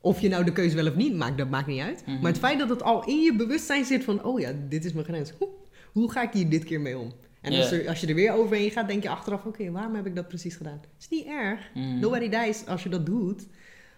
[0.01, 2.03] Of je nou de keuze wel of niet maakt, dat maakt niet uit.
[2.07, 2.21] Mhm.
[2.21, 4.93] Maar het feit dat het al in je bewustzijn zit van, oh ja, dit is
[4.93, 5.33] mijn grens.
[5.39, 5.49] Hoe,
[5.93, 7.13] hoe ga ik hier dit keer mee om?
[7.41, 10.07] En als, er, als je er weer overheen gaat, denk je achteraf, oké, waarom heb
[10.07, 10.81] ik dat precies gedaan?
[10.81, 11.61] Het is niet erg.
[11.73, 12.01] Hmm.
[12.01, 13.47] Nobody dies als je dat doet.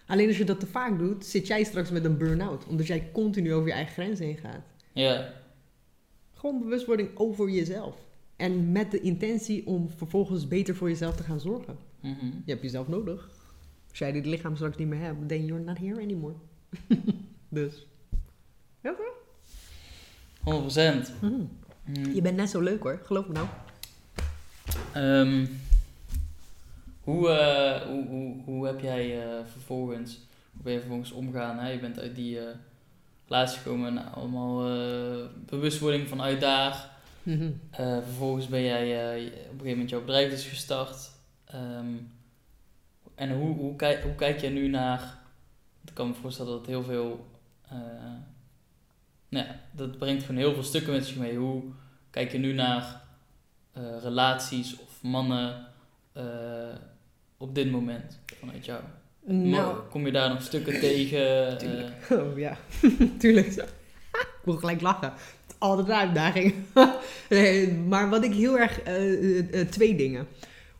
[0.07, 2.65] Alleen als je dat te vaak doet, zit jij straks met een burn-out.
[2.67, 4.63] Omdat jij continu over je eigen grenzen heen gaat.
[4.91, 5.29] Ja.
[6.45, 7.95] Gewoon bewustwording over jezelf.
[8.35, 11.77] En met de intentie om vervolgens beter voor jezelf te gaan zorgen.
[11.99, 12.25] Mhm.
[12.25, 13.29] Je hebt jezelf nodig.
[13.89, 16.33] Als jij dit lichaam straks niet meer hebt, then you're not here anymore.
[17.49, 17.87] dus.
[18.81, 19.13] Ja, toch?
[20.43, 21.11] 100%.
[21.21, 21.33] Mhm.
[21.83, 22.13] Hmm.
[22.13, 23.47] Je bent net zo leuk hoor, geloof me nou.
[24.93, 25.45] Ehm,
[27.03, 30.19] hoe, eh, hoe, hoe, hoe heb jij eh, vervolgens,
[30.53, 31.57] hoe ben je vervolgens omgaan?
[31.57, 31.69] Hè?
[31.69, 32.55] Je bent uit die eh
[33.27, 36.93] relatie gekomen en allemaal eh, bewustwording vanuit daar.
[37.25, 37.51] Mhm.
[37.71, 41.11] Eh, vervolgens ben jij eh, op een gegeven moment jouw bedrijf is gestart.
[41.45, 41.93] Ehm,
[43.15, 45.17] en hoe, hoe, kijk, hoe kijk jij nu naar...
[45.85, 47.27] Ik kan me voorstellen dat heel veel...
[47.67, 47.77] eh,
[49.29, 51.37] nou ja, dat brengt gewoon heel veel stukken met zich mee.
[51.37, 51.63] Hoe
[52.09, 53.03] kijk je nu naar
[54.01, 55.67] relaties of mannen
[57.37, 58.81] op dit moment vanuit jou?
[59.27, 61.47] Nou, Kom je daar nog stukken tegen?
[61.49, 61.91] eh, Tuurlijk.
[62.31, 62.57] oh ja,
[63.19, 63.47] tuurlijk.
[63.47, 63.65] ik
[64.43, 65.13] moet gelijk lachen.
[65.57, 66.53] Altijd een uitdaging.
[67.29, 68.81] Nee, maar wat ik heel erg...
[68.81, 70.27] eh, eh, eh, twee dingen.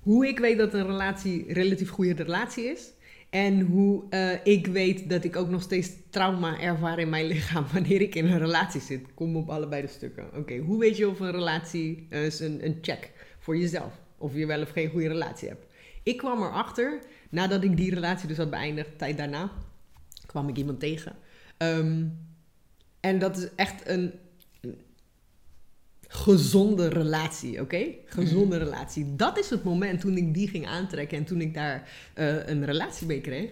[0.01, 2.93] Hoe ik weet dat een relatie relatief goede relatie is...
[3.29, 7.65] En hoe eh, ik weet dat ik ook nog steeds trauma ervaar in mijn lichaam
[7.73, 9.01] wanneer ik in een relatie zit.
[9.13, 10.25] Kom op allebei de stukken.
[10.35, 13.93] Oké, hoe weet je of een relatie eh, is een, een check voor jezelf?
[14.17, 15.65] Of je wel of geen goede relatie hebt.
[16.03, 16.99] Ik kwam erachter,
[17.30, 19.51] nadat ik die relatie dus had beëindigd, tijd daarna,
[20.26, 21.15] kwam ik iemand tegen.
[21.57, 22.05] Ehm,
[22.99, 24.13] en dat is echt een
[26.07, 27.86] gezonde relatie, oké?
[28.05, 29.15] Gezonde relatie.
[29.15, 32.65] Dat is het moment toen ik die ging aantrekken en toen ik daar eh, een
[32.65, 33.51] relatie mee kreeg.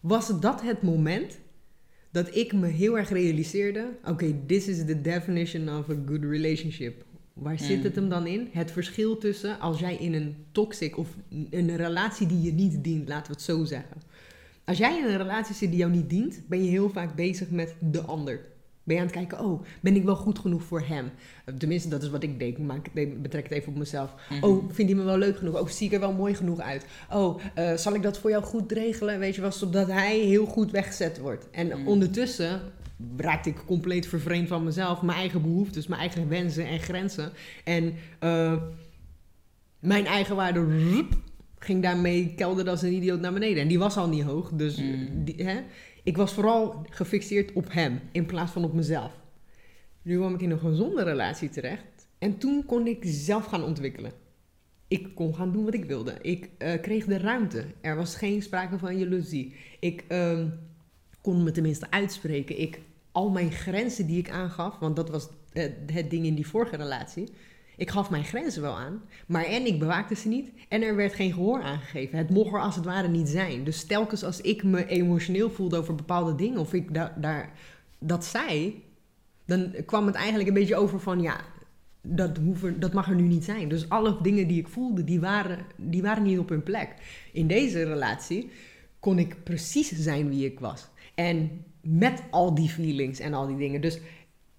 [0.00, 1.38] Was dat het moment
[2.10, 7.04] dat ik me heel erg realiseerde: oké, this is the definition of a good relationship.
[7.32, 7.82] Waar zit Mm.
[7.84, 8.48] het hem dan in?
[8.52, 11.08] Het verschil tussen als jij in een toxic of
[11.50, 13.96] een relatie die je niet dient, laten we het zo zeggen.
[14.64, 17.50] Als jij in een relatie zit die jou niet dient, ben je heel vaak bezig
[17.50, 18.40] met de ander.
[18.84, 21.10] Ben je aan het kijken, oh, ben ik wel goed genoeg voor hem?
[21.44, 22.58] Eh, Tenminste, dat is wat ik deed.
[22.58, 24.14] Maar ik betrek het even op mezelf.
[24.30, 24.44] mhm.
[24.44, 25.60] Oh, vindt hij me wel leuk genoeg?
[25.60, 26.86] Oh, zie ik er wel mooi genoeg uit?
[27.12, 29.18] Oh, eh, zal ik dat voor jou goed regelen?
[29.18, 31.50] Weet je wel, zodat hij heel goed weggezet wordt.
[31.50, 31.86] En Mm.
[31.88, 32.60] ondertussen
[33.16, 35.02] raakte ik compleet vervreemd van mezelf.
[35.02, 37.32] Mijn eigen behoeftes, mijn eigen wensen en grenzen.
[37.64, 38.62] En eh,
[39.78, 40.66] mijn eigen waarde
[41.58, 43.62] ging daarmee kelderde als een idioot naar beneden.
[43.62, 44.50] En die was al niet hoog.
[44.52, 45.24] Dus Mm.
[45.24, 45.60] die, hè?
[46.02, 49.12] ik was vooral gefixeerd op hem in plaats van op mezelf.
[50.02, 52.08] Nu kwam ik in een gezonde relatie terecht.
[52.18, 54.12] En toen kon ik zelf gaan ontwikkelen.
[54.88, 56.14] Ik kon gaan doen wat ik wilde.
[56.22, 57.64] Ik eh, kreeg de ruimte.
[57.80, 59.54] Er was geen sprake van jaloezie.
[59.80, 60.48] Ik ehm,
[61.20, 62.60] kon me tenminste uitspreken.
[62.60, 62.80] Ik,
[63.12, 66.76] al mijn grenzen die ik aangaf, want dat was eh, het ding in die vorige
[66.76, 67.28] relatie.
[67.76, 71.14] Ik gaf mijn grenzen wel aan, maar en ik bewaakte ze niet en er werd
[71.14, 72.18] geen gehoor aangegeven.
[72.18, 73.64] Het mocht er als het ware niet zijn.
[73.64, 77.52] Dus telkens als ik me emotioneel voelde over bepaalde dingen of ik da- daar
[77.98, 78.82] dat zei,
[79.44, 81.40] dan kwam het eigenlijk een beetje over van ja,
[82.02, 83.68] dat, hoeven, dat mag er nu niet zijn.
[83.68, 86.94] Dus alle dingen die ik voelde, die waren, die waren niet op hun plek.
[87.32, 88.50] In deze relatie
[88.98, 90.88] kon ik precies zijn wie ik was.
[91.14, 93.80] En met al die feelings en al die dingen.
[93.80, 93.98] Dus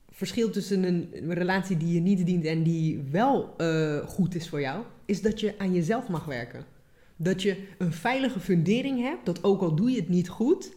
[0.09, 4.61] verschil tussen een relatie die je niet dient en die wel eh, goed is voor
[4.61, 6.65] jou, is dat je aan jezelf mag werken.
[7.15, 10.71] Dat je een veilige fundering hebt, dat ook al doe je het niet goed,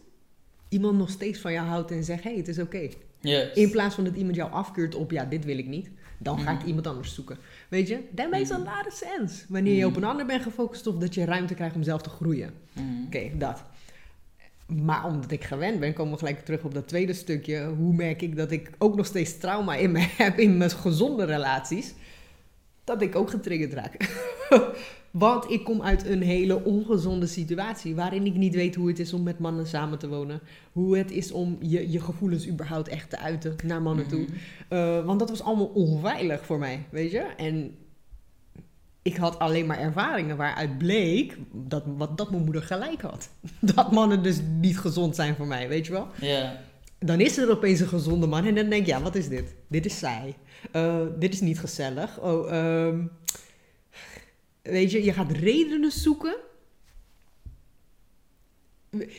[0.69, 2.89] iemand nog steeds van jou houdt en zegt: hé, hey, het is oké.
[3.19, 3.53] Yes.
[3.53, 5.89] In plaats van dat iemand jou afkeurt op, ja, dit wil ik niet.
[6.17, 6.67] Dan ga ik Mhm.
[6.67, 7.37] iemand anders zoeken.
[7.69, 8.67] Weet je, that makes a Mhm.
[8.67, 9.45] lot of sense.
[9.49, 10.03] Wanneer je op Mhm.
[10.03, 12.53] een ander bent gefocust of dat je ruimte krijgt om zelf te groeien.
[13.05, 13.63] Oké, dat.
[14.65, 17.65] Maar omdat ik gewend ben, komen we gelijk terug op dat tweede stukje.
[17.77, 21.25] Hoe merk ik dat ik ook nog steeds trauma in me heb in mijn gezonde
[21.25, 21.93] relaties?
[22.83, 23.97] Dat ik ook getriggerd raak.
[25.11, 29.13] Want ik kom uit een hele ongezonde situatie waarin ik niet weet hoe het is
[29.13, 30.41] om met mannen samen te wonen.
[30.71, 34.21] Hoe het is om je, je gevoelens überhaupt echt te uiten naar mannen toe.
[34.21, 34.33] Mhm.
[34.69, 37.19] Uh, want dat was allemaal onveilig voor mij, weet je?
[37.19, 37.75] En
[39.05, 43.29] ik had alleen maar ervaringen waaruit bleek dat, wat, dat mijn moeder gelijk had.
[43.75, 46.07] Dat mannen dus niet gezond zijn voor mij, weet je wel?
[46.21, 46.61] Ja.
[46.99, 49.55] Dan is er opeens een gezonde man en dan denk ik, ja, wat is dit?
[49.67, 50.35] Dit is saai.
[50.73, 52.19] Uh, dit is niet gezellig.
[52.19, 52.53] Oh,
[52.85, 53.11] um,
[54.61, 56.35] weet je, je gaat redenen zoeken.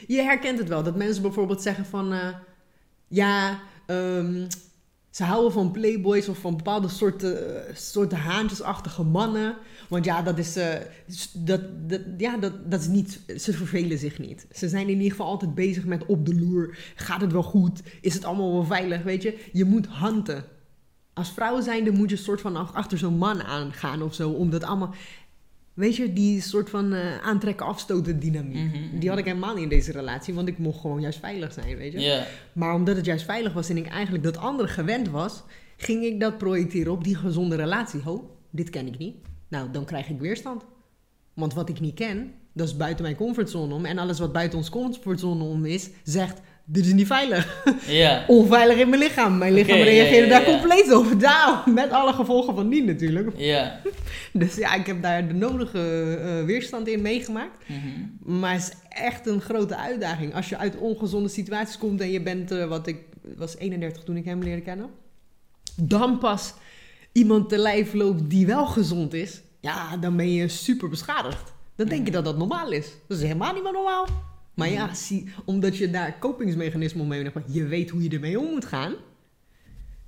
[0.06, 2.12] Je herkent het wel, dat mensen bijvoorbeeld zeggen van...
[2.12, 2.28] Uh,
[3.08, 4.46] ja, um,
[5.16, 9.56] ze houden van playboys of van bepaalde soorten, soorten haantjesachtige mannen.
[9.88, 10.74] Want ja, dat is, uh,
[11.32, 14.46] dat, dat, ja dat, dat is niet, ze vervelen zich niet.
[14.52, 16.78] Ze zijn in ieder geval altijd bezig met op de loer.
[16.94, 17.82] Gaat het wel goed?
[18.00, 19.02] Is het allemaal wel veilig?
[19.02, 20.44] Weet je, je moet hanten.
[21.12, 24.30] Als vrouw zijnde moet je soort van achter zo'n man aangaan of zo.
[24.30, 24.94] Om dat allemaal...
[25.76, 28.56] Weet je, die soort van uh, aantrekken, afstoten dynamiek.
[28.56, 28.98] Mm -hmm.
[28.98, 31.76] Die had ik helemaal niet in deze relatie, want ik mocht gewoon juist veilig zijn,
[31.76, 32.00] weet je.
[32.00, 32.26] Yeah.
[32.52, 35.42] Maar omdat het juist veilig was en ik eigenlijk dat andere gewend was,
[35.76, 38.00] ging ik dat projecteren op die gezonde relatie.
[38.00, 39.16] Ho, dit ken ik niet.
[39.48, 40.64] Nou, dan krijg ik weerstand.
[41.34, 43.84] Want wat ik niet ken, dat is buiten mijn comfortzone om.
[43.84, 47.64] En alles wat buiten ons comfortzone om is, zegt, dit is niet veilig.
[47.86, 48.24] Ja.
[48.26, 49.38] Onveilig in mijn lichaam.
[49.38, 51.16] Mijn lichaam Okay, reageerde ja, ja, daar compleet over.
[51.74, 53.30] Met alle gevolgen van die natuurlijk.
[53.36, 53.80] Ja.
[54.32, 55.78] Dus ja, ik heb daar de nodige
[56.20, 57.68] uh, weerstand in meegemaakt.
[57.68, 58.18] Mm -hmm.
[58.40, 60.34] Maar het is echt een grote uitdaging.
[60.34, 62.96] Als je uit ongezonde situaties komt en je bent, uh, wat ik
[63.36, 64.90] was 31 toen ik hem leerde kennen.
[65.76, 66.54] Dan pas
[67.12, 69.42] iemand te lijf loopt die wel gezond is.
[69.60, 71.52] Ja, dan ben je super beschadigd.
[71.76, 72.92] Dan denk je dat dat normaal is.
[73.08, 74.06] Dat is helemaal niet meer normaal.
[74.56, 78.50] Maar ja, zie, omdat je daar kopingsmechanismen mee hebt, je weet hoe je ermee om
[78.50, 78.94] moet gaan.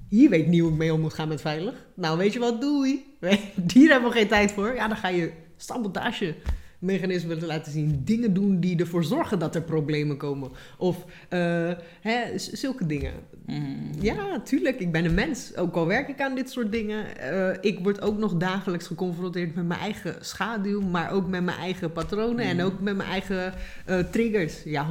[0.09, 1.87] Hier weet niet hoe ik mee om moet gaan met veilig.
[1.95, 3.05] Nou, weet je wat, doei.
[3.75, 4.75] Hier hebben we geen tijd voor.
[4.75, 6.35] Ja, dan ga je sabotage
[6.79, 8.01] mechanismen laten zien.
[8.05, 10.51] Dingen doen die ervoor zorgen dat er problemen komen.
[10.77, 13.13] Of uh, hè, zulke dingen.
[13.47, 13.91] Mm.
[14.01, 14.81] Ja, tuurlijk.
[14.81, 15.57] Ik ben een mens.
[15.57, 17.07] Ook al werk ik aan dit soort dingen.
[17.33, 20.81] Uh, ik word ook nog dagelijks geconfronteerd met mijn eigen schaduw.
[20.81, 22.45] Maar ook met mijn eigen patronen.
[22.45, 22.63] En mm.
[22.63, 23.55] ook met mijn eigen
[23.89, 24.63] uh, triggers.
[24.63, 24.91] Ja, 100%.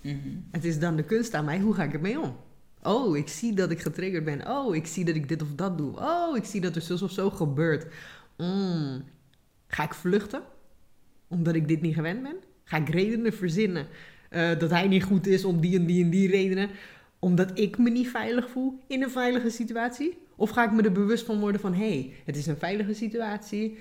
[0.00, 0.44] Mm-hmm.
[0.50, 1.60] Het is dan de kunst aan mij.
[1.60, 2.36] Hoe ga ik ermee om?
[2.82, 4.48] Oh, ik zie dat ik getriggerd ben.
[4.48, 5.96] Oh, ik zie dat ik dit of dat doe.
[5.98, 7.86] Oh, ik zie dat er zo of zo gebeurt.
[8.36, 9.04] Mm.
[9.66, 10.42] Ga ik vluchten?
[11.32, 12.36] Omdat ik dit niet gewend ben?
[12.64, 13.86] Ga ik redenen verzinnen
[14.30, 16.68] uh, dat hij niet goed is om die en die en die redenen?
[17.18, 20.18] Omdat ik me niet veilig voel in een veilige situatie?
[20.36, 21.74] Of ga ik me er bewust van worden van...
[21.74, 23.78] hé, hey, het is een veilige situatie.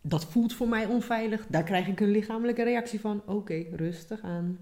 [0.00, 1.46] Dat voelt voor mij onveilig.
[1.48, 3.22] Daar krijg ik een lichamelijke reactie van.
[3.26, 4.58] Oké, rustig aan.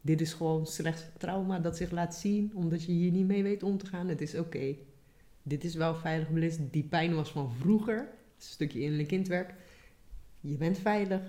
[0.00, 2.50] Dit is gewoon slechts trauma dat zich laat zien...
[2.54, 4.08] omdat je hier niet mee weet om te gaan.
[4.08, 4.74] Het is oké.
[5.42, 6.60] Dit is wel veilig belist.
[6.70, 7.98] Die pijn was van vroeger.
[7.98, 8.06] Een
[8.36, 9.54] stukje innerlijk kindwerk.
[10.40, 11.20] Je bent veilig.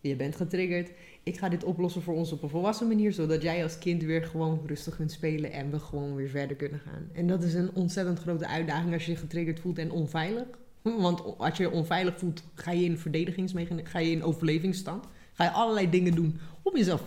[0.00, 0.90] Je bent getriggerd.
[1.22, 4.24] Ik ga dit oplossen voor ons op een volwassen manier, zodat jij als kind weer
[4.24, 7.08] gewoon rustig kunt spelen en we gewoon weer verder kunnen gaan.
[7.12, 10.46] En dat is een ontzettend grote uitdaging als je je getriggerd voelt en onveilig.
[10.82, 15.04] Want als je je onveilig voelt, ga je in verdedigingsmechanisme, ga je in overlevingsstand.
[15.32, 17.02] Ga je allerlei dingen doen om jezelf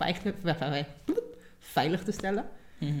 [1.58, 2.44] veilig te stellen.
[2.78, 2.92] Mhm.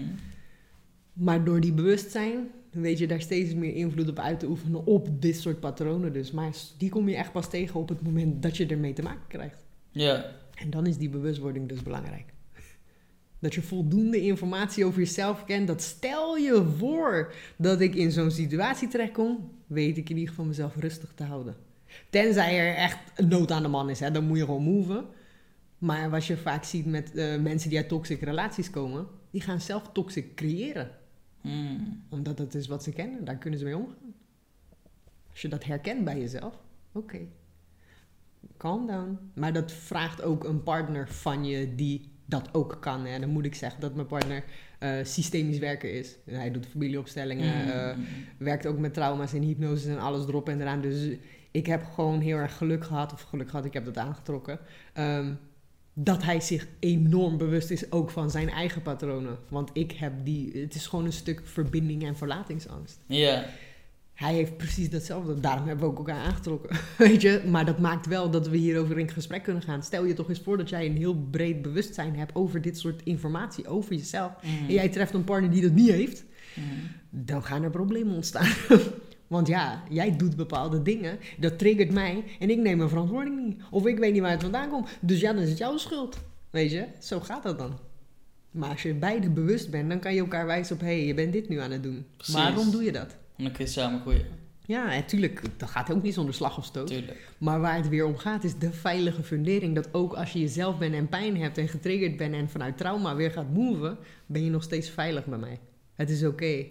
[1.12, 5.22] Maar door die bewustzijn weet je daar steeds meer invloed op uit te oefenen op
[5.22, 6.12] dit soort patronen.
[6.12, 6.30] Dus.
[6.30, 9.26] Maar die kom je echt pas tegen op het moment dat je ermee te maken
[9.28, 9.64] krijgt.
[9.92, 10.24] Ja.
[10.54, 12.32] En dan is die bewustwording dus belangrijk.
[13.38, 15.66] Dat je voldoende informatie over jezelf kent.
[15.66, 20.44] Dat stel je voor dat ik in zo'n situatie terechtkom, weet ik in ieder geval
[20.44, 21.56] mezelf rustig te houden.
[22.10, 25.04] Tenzij er echt nood aan de man is, hè, dan moet je gewoon move.
[25.78, 29.60] Maar wat je vaak ziet met uh, mensen die uit toxische relaties komen, die gaan
[29.60, 30.90] zelf toxic creëren.
[31.40, 32.02] Hmm.
[32.08, 34.14] Omdat dat is wat ze kennen, daar kunnen ze mee omgaan.
[35.30, 36.54] Als je dat herkent bij jezelf,
[36.92, 37.18] oké,
[38.56, 39.18] calm down.
[39.34, 43.06] Maar dat vraagt ook een partner van je die dat ook kan.
[43.06, 44.44] En dan moet ik zeggen dat mijn partner
[44.80, 46.16] uh, systemisch werker is.
[46.24, 47.96] Hij doet familieopstellingen, uh,
[48.38, 50.80] werkt ook met trauma's en hypnose en alles erop en eraan.
[50.80, 51.16] Dus
[51.50, 54.58] ik heb gewoon heel erg geluk gehad, of geluk gehad, ik heb dat aangetrokken.
[54.98, 55.38] Um,
[55.94, 59.38] dat hij zich enorm bewust is ook van zijn eigen patronen.
[59.48, 63.00] Want ik heb die, het is gewoon een stuk verbinding en verlatingsangst.
[63.06, 63.44] Ja
[64.14, 65.40] hij heeft precies datzelfde.
[65.40, 66.76] Daarom hebben we ook elkaar aangetrokken.
[66.98, 67.42] Weet je?
[67.46, 69.82] Maar dat maakt wel dat we hierover in gesprek kunnen gaan.
[69.82, 73.02] Stel je toch eens voor dat jij een heel breed bewustzijn hebt over dit soort
[73.02, 74.32] informatie, over jezelf.
[74.42, 74.64] Mhm.
[74.68, 76.24] En jij treft een partner die dat niet heeft.
[76.54, 76.66] Mhm.
[77.10, 78.52] Dan gaan er problemen ontstaan.
[79.26, 81.18] Want ja, jij doet bepaalde dingen.
[81.38, 82.24] Dat triggert mij.
[82.38, 83.62] En ik neem mijn verantwoording niet.
[83.70, 84.88] Of ik weet niet waar het vandaan komt.
[85.00, 86.18] Dus ja, dan is het jouw schuld.
[86.50, 86.86] Weet je?
[86.98, 87.78] Zo gaat dat dan.
[88.50, 90.80] Maar als je beide bewust bent, dan kan je elkaar wijzen op...
[90.80, 92.06] hé, hey, je bent dit nu aan het doen.
[92.32, 93.16] Waarom doe je dat?
[93.42, 94.26] En dan kun je samen groeien.
[94.66, 95.42] Ja, natuurlijk.
[95.56, 96.86] Dat gaat ook niet zonder slag of stoot.
[96.86, 97.34] Tuurlijk.
[97.38, 99.74] Maar waar het weer om gaat, is de veilige fundering.
[99.74, 103.16] Dat ook als je jezelf bent en pijn hebt en getriggerd bent en vanuit trauma
[103.16, 105.60] weer gaat moven, ben je nog steeds veilig bij mij.
[105.94, 106.66] Het is oké.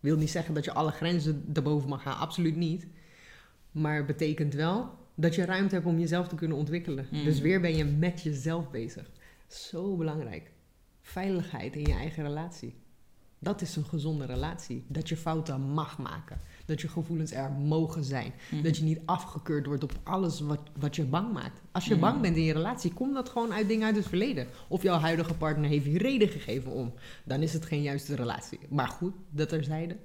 [0.00, 2.86] Wil niet zeggen dat je alle grenzen erboven mag gaan, absoluut niet.
[3.70, 7.06] Maar het betekent wel dat je ruimte hebt om jezelf te kunnen ontwikkelen.
[7.10, 7.24] Mm.
[7.24, 9.10] Dus weer ben je met jezelf bezig.
[9.46, 10.50] Zo belangrijk.
[11.02, 12.74] Veiligheid in je eigen relatie.
[13.42, 14.84] Dat is een gezonde relatie.
[14.88, 16.40] Dat je fouten mag maken.
[16.64, 18.32] Dat je gevoelens er mogen zijn.
[18.50, 18.62] Mhm.
[18.62, 21.60] Dat je niet afgekeurd wordt op alles wat, wat je bang maakt.
[21.72, 22.00] Als je mhm.
[22.00, 24.46] bang bent in je relatie, komt dat gewoon uit dingen uit het verleden.
[24.68, 26.92] Of jouw huidige partner heeft je reden gegeven om.
[27.24, 28.58] Dan is het geen juiste relatie.
[28.68, 30.00] Maar goed, dat er zeiden.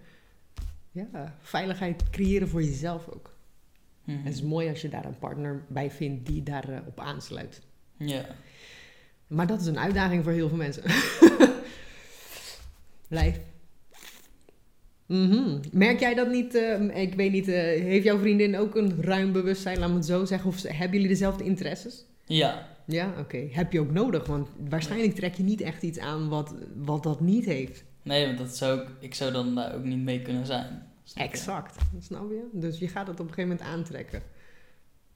[0.92, 3.34] Ja, veiligheid creëren voor jezelf ook.
[4.04, 4.18] Mhm.
[4.24, 7.62] Het is mooi als je daar een partner bij vindt die daarop uh, op aansluit.
[7.98, 8.26] Ja.
[9.28, 10.84] Maar dat is een uitdaging voor heel veel mensen.
[15.06, 15.60] Mhm.
[15.72, 16.56] Merk jij dat niet?
[16.56, 20.06] Uh, ik weet niet, uh, heeft jouw vriendin ook een ruim bewustzijn, laat me het
[20.06, 20.50] zo zeggen?
[20.50, 22.06] Of hebben jullie dezelfde interesses?
[22.26, 22.68] Ja.
[22.86, 23.48] Ja, oké.
[23.52, 24.26] Heb je ook nodig?
[24.26, 27.84] Want waarschijnlijk trek je niet echt iets aan wat, wat dat niet heeft.
[28.02, 30.84] Nee, want dat zou ik, ik zou dan daar ook niet mee kunnen zijn.
[31.16, 32.48] Exact, snap je?
[32.52, 34.22] Dus je gaat het op een gegeven moment aantrekken.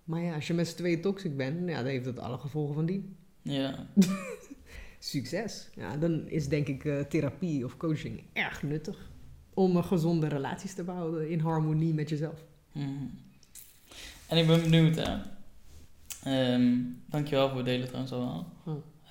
[0.04, 2.76] Maar ja, als je met z'n tweeën toxic bent, ja, dan heeft dat alle gevolgen
[2.76, 3.16] van die.
[3.42, 3.88] Ja.
[5.00, 5.70] succes.
[5.76, 9.10] Ja, dan is denk ik uh, therapie of coaching erg nuttig.
[9.54, 12.44] Om gezonde relaties te behouden in harmonie met jezelf.
[12.72, 13.12] Mm.
[14.28, 15.18] En ik ben benieuwd, hè.
[16.54, 18.54] Um, dankjewel voor het delen trouwens allemaal.
[18.64, 18.70] Hm.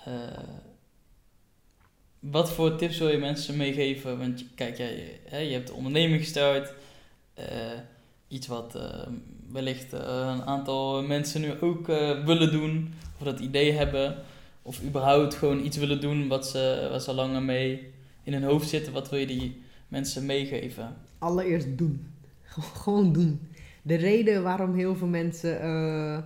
[0.08, 0.14] Uh,
[2.18, 4.18] wat voor tips wil je mensen meegeven?
[4.18, 6.72] Want kijk, jij, hè, je hebt de onderneming gestart.
[7.38, 7.44] Uh,
[8.28, 8.78] iets wat
[9.52, 11.86] wellicht een aantal mensen nu ook
[12.24, 12.94] willen doen.
[13.18, 14.24] Of dat idee hebben.
[14.68, 17.92] Of überhaupt gewoon iets willen doen wat ze, wat ze langer mee
[18.22, 18.92] in hun hoofd zitten.
[18.92, 20.96] Wat wil je die mensen meegeven?
[21.18, 22.06] Allereerst doen.
[22.82, 23.40] Gewoon doen.
[23.82, 26.18] De reden waarom heel veel mensen uh,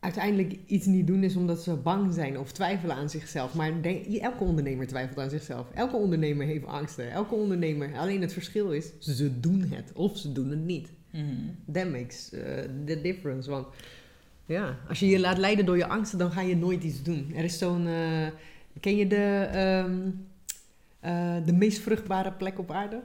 [0.00, 3.54] uiteindelijk iets niet doen is omdat ze bang zijn of twijfelen aan zichzelf.
[3.54, 5.66] Maar denk, elke ondernemer twijfelt aan zichzelf.
[5.74, 7.10] Elke ondernemer heeft angsten.
[7.10, 7.96] Elke ondernemer.
[7.96, 10.88] Alleen het verschil is, ze doen het of ze doen het niet.
[11.12, 12.40] Mm That makes uh,
[12.84, 13.50] the difference.
[13.50, 13.66] Want
[14.48, 17.32] ja, als je je laat leiden door je angsten, dan ga je nooit iets doen.
[17.34, 17.86] Er is zo'n.
[17.86, 18.26] Uh,
[18.80, 19.48] ken je de,
[19.86, 20.26] um,
[21.04, 23.02] uh, de meest vruchtbare plek op aarde?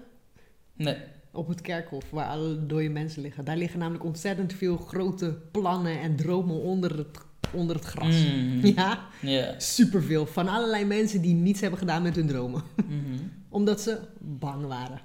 [0.74, 0.98] Nee.
[1.32, 3.46] Op het kerkhof, waar alle dode mensen liggen.
[3.46, 7.18] Daar liggen namelijk ontzettend veel grote plannen en dromen onder het,
[7.52, 8.26] onder het gras.
[8.26, 8.66] Mm.
[8.66, 9.08] Ja?
[9.22, 9.60] Yeah.
[9.60, 10.26] Superveel.
[10.26, 12.64] Van allerlei mensen die niets hebben gedaan met hun dromen.
[12.88, 15.02] Mm Omdat ze bang waren.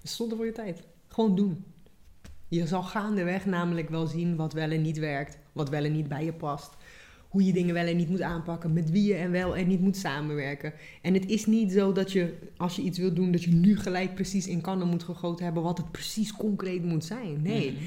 [0.00, 0.82] Het stond er voor je tijd.
[1.08, 1.64] Gewoon doen.
[2.48, 6.08] Je zal gaandeweg namelijk wel zien wat wel en niet werkt, wat wel en niet
[6.08, 6.76] bij je past.
[7.28, 9.80] Hoe je dingen wel en niet moet aanpakken, met wie je en wel en niet
[9.80, 10.72] moet samenwerken.
[11.02, 13.76] En het is niet zo dat je, als je iets wilt doen, dat je nu
[13.76, 17.42] gelijk precies in kannen moet gegoten hebben wat het precies concreet moet zijn.
[17.42, 17.82] Nee, Mhm.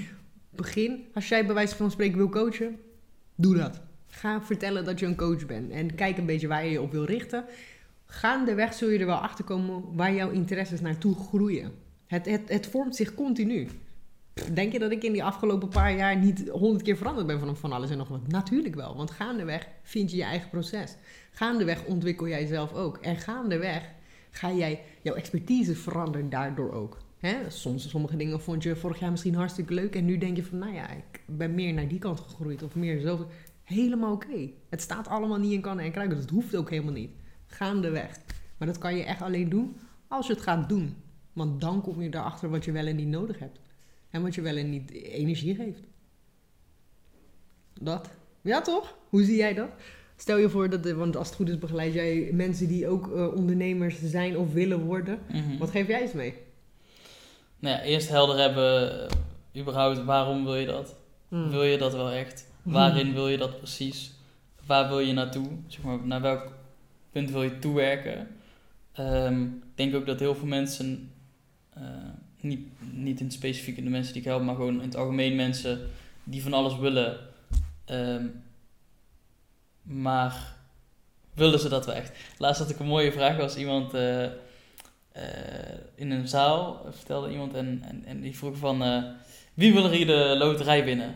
[0.56, 2.76] begin, als jij bij wijze van spreken wil coachen,
[3.36, 3.82] doe dat.
[4.08, 6.92] Ga vertellen dat je een coach bent en kijk een beetje waar je je op
[6.92, 7.46] wil richten.
[8.06, 11.72] Gaandeweg zul je er wel achter komen waar jouw interesses naartoe groeien.
[12.08, 13.68] Het, het, het vormt zich continu.
[14.54, 17.58] Denk je dat ik in die afgelopen paar jaar niet honderd keer veranderd ben van,
[17.58, 18.28] van alles en nog wat?
[18.28, 20.96] Natuurlijk wel, want gaandeweg vind je je eigen proces.
[21.32, 22.98] Gaandeweg ontwikkel jij zelf ook.
[22.98, 23.84] En gaandeweg
[24.32, 26.98] ga jij, jouw expertise veranderen daardoor ook.
[27.48, 30.58] Soms, sommige dingen vond je vorig jaar misschien hartstikke leuk en nu denk je van,
[30.58, 33.28] nou ja, ik ben meer naar die kant gegroeid of meer zo.
[33.64, 34.50] Helemaal oké.
[34.70, 37.12] Het staat allemaal niet in kannen en kruiken, dat hoeft ook helemaal niet.
[37.48, 38.20] Gaandeweg.
[38.58, 39.78] Maar dat kan je echt alleen doen
[40.08, 40.96] als je het gaat doen.
[41.34, 43.60] Want dan kom je erachter wat je wel en niet nodig hebt.
[44.10, 45.82] En wat je wel en niet energie geeft.
[47.82, 48.10] Dat.
[48.42, 48.98] Ja, toch?
[49.10, 49.70] Hoe zie jij dat?
[50.16, 53.34] Stel je voor dat, want als het goed is, begeleid jij mensen die ook uh,
[53.36, 55.20] ondernemers zijn of willen worden.
[55.32, 55.58] Mhm.
[55.58, 56.34] Wat geef jij eens mee?
[57.60, 59.10] Nou ja, eerst helder hebben,
[59.56, 60.96] uh, überhaupt, waarom wil je dat?
[61.28, 61.50] Hmm.
[61.50, 62.48] Wil je dat wel echt?
[62.64, 64.14] Waarin wil je dat precies?
[64.66, 65.48] Waar wil je naartoe?
[65.68, 66.52] Zeg maar, naar welk
[67.12, 68.28] punt wil je toewerken?
[69.00, 71.12] Um, ik denk ook dat heel veel mensen,
[71.78, 71.84] uh,
[72.48, 75.36] niet, niet in het specifieke de mensen die ik help, maar gewoon in het algemeen
[75.36, 75.80] mensen
[76.24, 77.18] die van alles willen.
[77.92, 78.44] Um,
[79.82, 80.56] maar
[81.34, 82.12] willen ze dat wel echt?
[82.38, 84.30] Laatst had ik een mooie vraag, was iemand uh, uh,
[85.96, 89.04] in een zaal, vertelde iemand, en, en, en die vroeg van, uh,
[89.54, 91.16] wie wil er hier de loterij winnen?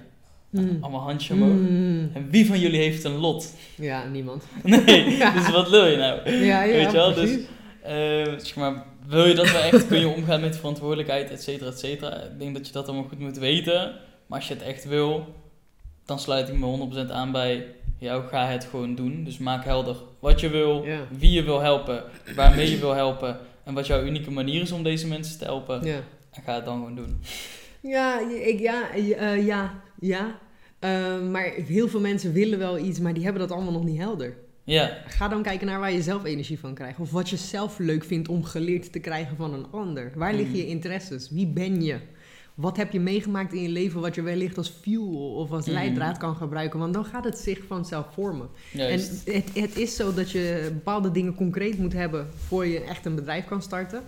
[0.50, 0.78] Mm.
[0.82, 1.52] Allemaal handje omhoog.
[1.52, 2.12] Mm.
[2.14, 3.56] En wie van jullie heeft een lot?
[3.76, 4.44] Ja, niemand.
[4.64, 6.32] Nee, dus wat wil je nou?
[6.32, 7.14] Ja, ja, Weet je wel?
[7.14, 7.46] precies.
[7.84, 9.88] Dus, zeg maar, wil je dat wel echt?
[9.88, 12.16] Kun je omgaan met verantwoordelijkheid, et cetera, et cetera?
[12.24, 13.96] Ik denk dat je dat allemaal goed moet weten.
[14.28, 15.26] Maar als je het echt wil,
[16.06, 17.66] dan sluit ik me 100% aan bij
[17.98, 18.28] jou.
[18.28, 19.24] Ga het gewoon doen.
[19.24, 21.00] Dus maak helder wat je wil, Ja.
[21.18, 22.04] wie je wil helpen,
[22.36, 23.38] waarmee je wil helpen.
[23.64, 25.86] En wat jouw unieke manier is om deze mensen te helpen.
[25.86, 26.00] Ja.
[26.32, 27.22] En ga het dan gewoon doen.
[27.82, 30.40] Ja, ik, ja, uh, ja, ja.
[30.80, 33.98] Uh, maar heel veel mensen willen wel iets, maar die hebben dat allemaal nog niet
[33.98, 34.36] helder.
[34.72, 34.98] Ja.
[35.08, 37.00] Ga dan kijken naar waar je zelf energie van krijgt.
[37.00, 40.12] Of wat je zelf leuk vindt om geleerd te krijgen van een ander.
[40.16, 41.30] Waar liggen je interesses?
[41.30, 42.00] Wie ben je?
[42.56, 45.74] Wat heb je meegemaakt in je leven wat je wellicht als fuel of als Mm.
[45.74, 46.80] leidraad kan gebruiken?
[46.80, 48.50] Want dan gaat het zich vanzelf vormen.
[48.72, 49.28] Juist.
[49.28, 53.06] En het, het is zo dat je bepaalde dingen concreet moet hebben voor je echt
[53.06, 54.02] een bedrijf kan starten.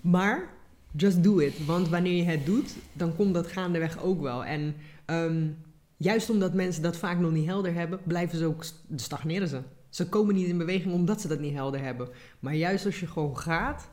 [0.00, 0.48] Maar
[0.96, 1.66] just do it.
[1.66, 4.44] Want wanneer je het doet, dan komt dat gaandeweg ook wel.
[4.44, 4.74] En
[5.06, 5.56] um,
[5.96, 8.64] juist omdat mensen dat vaak nog niet helder hebben, blijven ze ook
[8.96, 9.60] stagneren ze.
[9.88, 12.08] Ze komen niet in beweging omdat ze dat niet helder hebben.
[12.40, 13.90] Maar juist als je gewoon gaat,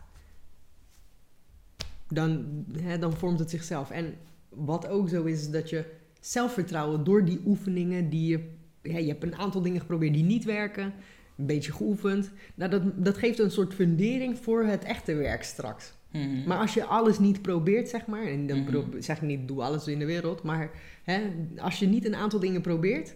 [2.08, 2.46] dan,
[2.82, 3.92] hè, dan vormt het zichzelf.
[3.92, 4.14] En
[4.50, 5.86] wat ook zo is, is dat je
[6.20, 8.50] zelfvertrouwen door die oefeningen die je...
[8.82, 10.94] Ja, je hebt een aantal dingen geprobeerd die niet werken.
[11.38, 12.32] Een beetje geoefend.
[12.56, 15.94] Nou, dat, dat geeft een soort fundering voor het echte werk straks.
[16.12, 16.44] Mm -hmm.
[16.48, 18.26] Maar als je alles niet probeert, zeg maar...
[18.26, 19.02] En dan Mhm.
[19.02, 20.44] zeg ik niet, doe alles in de wereld.
[20.44, 20.72] Maar
[21.04, 21.22] hè,
[21.58, 23.16] als je niet een aantal dingen probeert...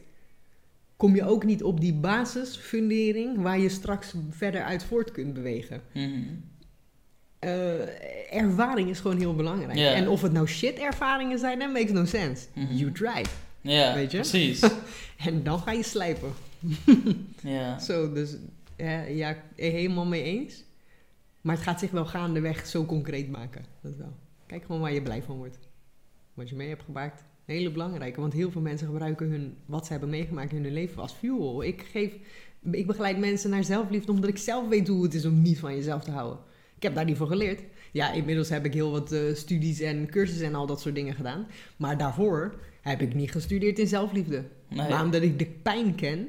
[0.99, 3.41] kom je ook niet op die basisfundering...
[3.41, 5.81] waar je straks verder uit voort kunt bewegen.
[5.93, 6.21] Uh,
[8.33, 9.79] ervaring is gewoon heel belangrijk.
[9.79, 12.47] En of het nou shit ervaringen zijn, that makes no sense.
[12.53, 12.73] Mhm.
[12.73, 13.25] You try.
[13.61, 14.17] Ja, Weet je?
[14.17, 14.63] precies.
[15.25, 16.33] En dan ga je slijpen.
[17.41, 17.79] ja.
[17.79, 18.35] Zo, dus
[19.07, 20.63] ja, helemaal mee eens.
[21.41, 23.65] Maar het gaat zich wel gaandeweg zo concreet maken.
[23.81, 24.13] Dat wel.
[24.45, 25.59] Kijk gewoon waar je blij van wordt.
[26.33, 27.23] Wat je mee hebt gemaakt.
[27.49, 28.21] Een hele belangrijke.
[28.21, 31.63] Want heel veel mensen gebruiken hun, wat ze hebben meegemaakt in hun leven als fuel.
[31.63, 32.13] Ik, geef,
[32.71, 35.75] ik begeleid mensen naar zelfliefde omdat ik zelf weet hoe het is om niet van
[35.75, 36.39] jezelf te houden.
[36.75, 37.63] Ik heb daar niet voor geleerd.
[37.91, 41.13] Ja, inmiddels heb ik heel wat uh, studies en cursussen en al dat soort dingen
[41.13, 41.47] gedaan.
[41.77, 44.43] Maar daarvoor heb ik niet gestudeerd in zelfliefde.
[44.67, 44.89] Nee.
[44.89, 46.27] Maar omdat ik de pijn ken,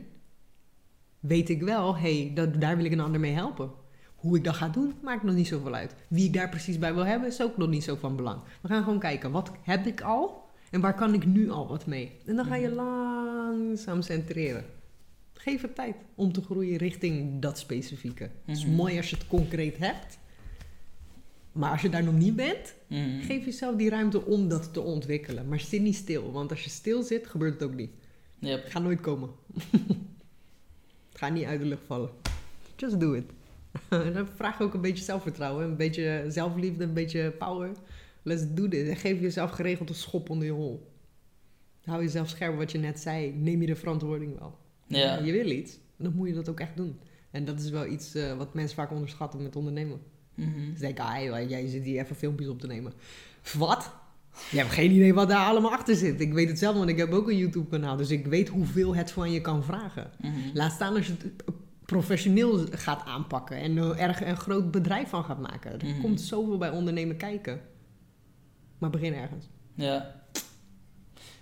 [1.19, 3.71] weet ik wel, hé, hey, dat, daar wil ik een ander mee helpen.
[4.15, 5.95] Hoe ik dat ga doen, maakt nog niet zoveel uit.
[6.09, 8.41] Wie ik daar precies bij wil hebben, is ook nog niet zo van belang.
[8.61, 11.87] We gaan gewoon kijken, wat heb ik al en waar kan ik nu al wat
[11.87, 12.13] mee?
[12.27, 14.65] En dan ga je langzaam centreren.
[15.35, 18.23] Geef het tijd om te groeien richting dat specifieke.
[18.45, 18.75] Het is Mhm.
[18.75, 20.19] mooi als je het concreet hebt.
[21.53, 23.21] Maar als je daar nog niet bent, Mhm.
[23.21, 25.49] geef jezelf die ruimte om dat te ontwikkelen.
[25.49, 27.91] Maar zit niet stil, want als je stil zit, gebeurt het ook niet.
[28.39, 28.63] Yep.
[28.63, 29.31] Het gaat nooit komen.
[31.11, 32.11] het gaat niet uit de lucht vallen.
[32.77, 33.25] Just do it.
[33.89, 37.71] En dat vraagt ook een beetje zelfvertrouwen, een beetje zelfliefde, een beetje power.
[38.23, 38.89] Let's do this.
[38.89, 40.89] En geef jezelf geregeld een schop onder je hol.
[41.85, 43.33] Hou jezelf scherp wat je net zei.
[43.37, 44.59] Neem je de verantwoording wel.
[44.87, 45.19] Ja.
[45.19, 46.99] Je wil iets, dan moet je dat ook echt doen.
[47.31, 50.01] En dat is wel iets eh, wat mensen vaak onderschatten met ondernemen.
[50.35, 50.75] Mhm.
[50.75, 52.93] Ze denken, ah, joh, jij zit hier even filmpjes op te nemen.
[53.59, 53.93] Wat?
[54.51, 56.21] Je hebt geen idee wat daar allemaal achter zit.
[56.21, 57.97] Ik weet het zelf, want ik heb ook een YouTube-kanaal.
[57.97, 60.11] Dus ik weet hoeveel het van je kan vragen.
[60.21, 60.33] Mhm.
[60.55, 61.45] Laat staan als je het
[61.87, 65.81] professioneel gaat aanpakken en er erg een groot bedrijf van gaat maken.
[65.81, 66.01] Er Mhm.
[66.01, 67.61] komt zoveel bij ondernemen kijken.
[68.81, 69.45] Maar begin ergens.
[69.75, 70.23] Ja.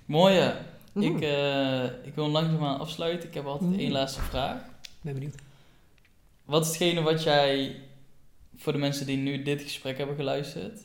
[0.05, 0.57] Mooie.
[0.93, 1.05] Mhm.
[1.07, 3.29] Ik, eh, ik wil langzaamaan afsluiten.
[3.29, 3.79] Ik heb altijd Mhm.
[3.81, 4.63] één laatste vraag.
[5.01, 5.35] Ben benieuwd.
[6.45, 7.81] Wat is hetgene wat jij
[8.57, 10.81] voor de mensen die nu dit gesprek hebben geluisterd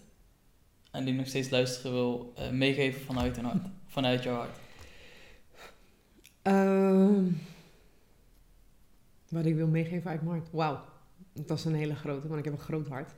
[0.92, 4.58] en die nog steeds luisteren wil eh, meegeven vanuit hun hart, vanuit jouw hart?
[6.42, 7.24] Ehm,
[9.30, 10.50] wat ik wil meegeven uit mijn hart.
[10.52, 10.82] Wauw.
[11.34, 13.12] Dat is een hele grote, want ik heb een groot hart.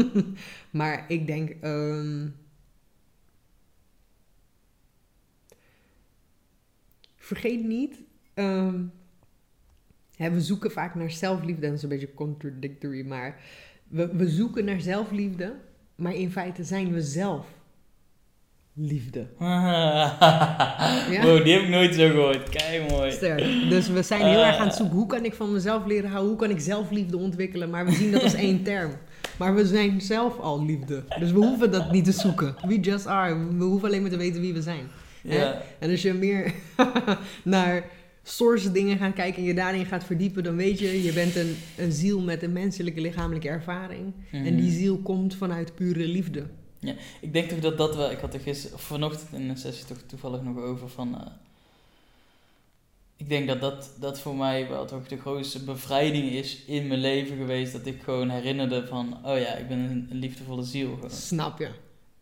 [0.70, 1.50] maar ik denk.
[1.60, 2.28] ehm,
[7.32, 7.94] vergeet niet.
[8.34, 8.74] ehm,
[10.16, 11.66] hè, we zoeken vaak naar zelfliefde.
[11.66, 13.06] Dat is een beetje contradictory.
[13.06, 13.40] Maar
[13.88, 15.54] we, we zoeken naar zelfliefde.
[15.94, 17.46] Maar in feite zijn we zelf
[18.74, 19.26] liefde.
[21.22, 22.48] Wow, die heb ik nooit zo gehoord.
[22.48, 23.12] Kei mooi.
[23.12, 23.38] Sterk.
[23.70, 24.46] Dus we zijn heel Eh.
[24.48, 24.96] erg aan het zoeken.
[24.96, 26.30] Hoe kan ik van mezelf leren houden?
[26.30, 27.70] Hoe kan ik zelfliefde ontwikkelen?
[27.70, 28.92] Maar we zien dat als één term.
[29.38, 31.02] Maar we zijn zelf al liefde.
[31.18, 32.54] Dus we hoeven dat niet te zoeken.
[32.66, 33.46] We just are.
[33.56, 34.86] We hoeven alleen maar te weten wie we zijn.
[35.22, 35.62] Ja.
[35.78, 36.54] En als je meer
[37.44, 37.84] naar
[38.22, 41.56] source dingen gaat kijken en je daarin gaat verdiepen, dan weet je, je bent een,
[41.76, 44.12] een ziel met een menselijke lichamelijke ervaring.
[44.30, 44.76] En die Mhm.
[44.78, 46.46] ziel komt vanuit pure liefde.
[47.20, 48.10] Ik denk toch dat dat wel...
[48.10, 51.14] Ik had er gisteren, of vanochtend in een sessie toch toevallig nog over van...
[51.14, 51.26] eh,
[53.16, 57.00] ik denk dat, dat dat voor mij wel toch de grootste bevrijding is in mijn
[57.00, 57.72] leven geweest.
[57.72, 59.16] Dat ik gewoon herinnerde van...
[59.24, 61.10] Oh ja, ik ben een, een liefdevolle ziel gewoon.
[61.10, 61.68] Snap je?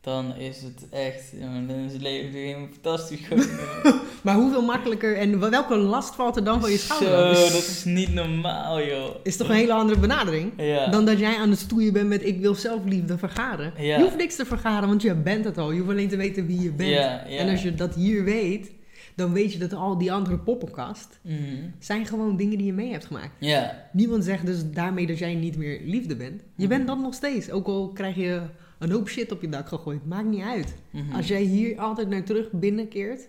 [0.01, 1.33] Dan is het echt...
[1.41, 3.21] Dan is het leven weer fantastisch.
[4.23, 7.37] Maar hoeveel makkelijker en welke last valt er dan van je schouder?
[7.37, 9.15] Zo, dat is niet normaal joh.
[9.23, 10.53] is toch een hele andere benadering?
[10.57, 10.87] Ja.
[10.91, 13.73] Dan dat jij aan het stoeien bent met ik wil zelfliefde vergaren.
[13.79, 13.97] Ja.
[13.97, 15.71] Je hoeft niks te vergaren, want je bent het al.
[15.71, 16.91] Je hoeft alleen te weten wie je bent.
[16.91, 17.25] Ja.
[17.27, 18.71] En als je dat hier weet,
[19.15, 21.37] dan weet je dat al die andere poppenkast Mhm.
[21.79, 23.35] zijn gewoon dingen die je mee hebt gemaakt.
[23.39, 23.89] Ja.
[23.93, 26.41] Niemand zegt dus daarmee dat jij niet meer liefde bent.
[26.41, 26.69] Je Mhm.
[26.69, 27.51] bent dat nog steeds.
[27.51, 28.41] Ook al krijg je
[28.81, 30.07] een hoop shit op je dak gegooid.
[30.07, 30.75] Maakt niet uit.
[30.91, 31.13] Mhm.
[31.13, 33.29] Als jij hier altijd naar terug binnenkeert,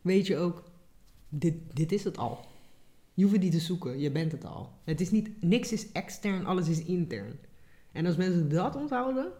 [0.00, 0.64] weet je ook,
[1.28, 2.44] dit, dit is het al.
[3.14, 4.70] Je hoeft het niet te zoeken, je bent het al.
[4.84, 7.38] Het is niet, niks is extern, alles is intern.
[7.92, 9.32] En als mensen dat onthouden,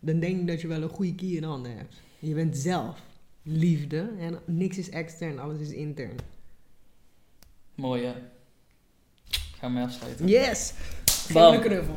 [0.00, 1.94] dan denk ik dat je wel een goede key in handen hebt.
[2.18, 3.00] Je bent zelf
[3.42, 6.16] liefde en niks is extern, alles is intern.
[7.74, 8.14] Mooi hè.
[9.58, 10.26] Ga mee afsluiten.
[10.28, 10.72] Yes!
[11.04, 11.50] Geef Bam.
[11.50, 11.96] me een knuffel.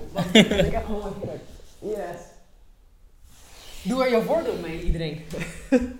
[0.67, 1.13] Ik heb gewoon.
[1.81, 2.28] Yes.
[3.81, 5.19] Doe er jouw voordeel mee, iedereen.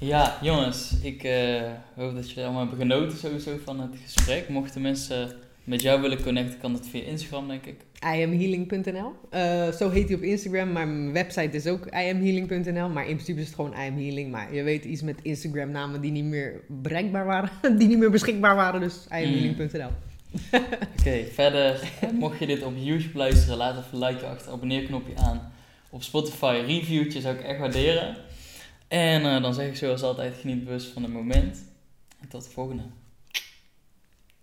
[0.00, 1.62] Ja, jongens, ik eh,
[1.94, 4.48] hoop dat jullie allemaal hebben genoten sowieso van het gesprek.
[4.48, 5.32] Mochten mensen
[5.64, 7.80] met jou willen connecten, kan dat via Instagram, denk ik.
[8.00, 9.12] iamhealing.nl.
[9.30, 12.88] Eh, zo heet hij op Instagram, maar mijn website is ook iamhealing.nl.
[12.88, 14.30] Maar in principe is het gewoon iamhealing.
[14.30, 18.10] Maar je weet iets met Instagram namen die niet meer bereikbaar waren, die niet meer
[18.10, 19.90] beschikbaar waren, dus iamhealing.nl.
[20.98, 25.52] Oké, verder, mocht je dit op YouTube luisteren, laat even een like achter, abonneerknopje aan.
[25.98, 28.16] Op Spotify, reviewtje zou ik echt waarderen.
[28.88, 31.64] En eh, dan zeg ik zoals altijd, geniet bewust van het moment.
[32.20, 32.82] En tot de volgende.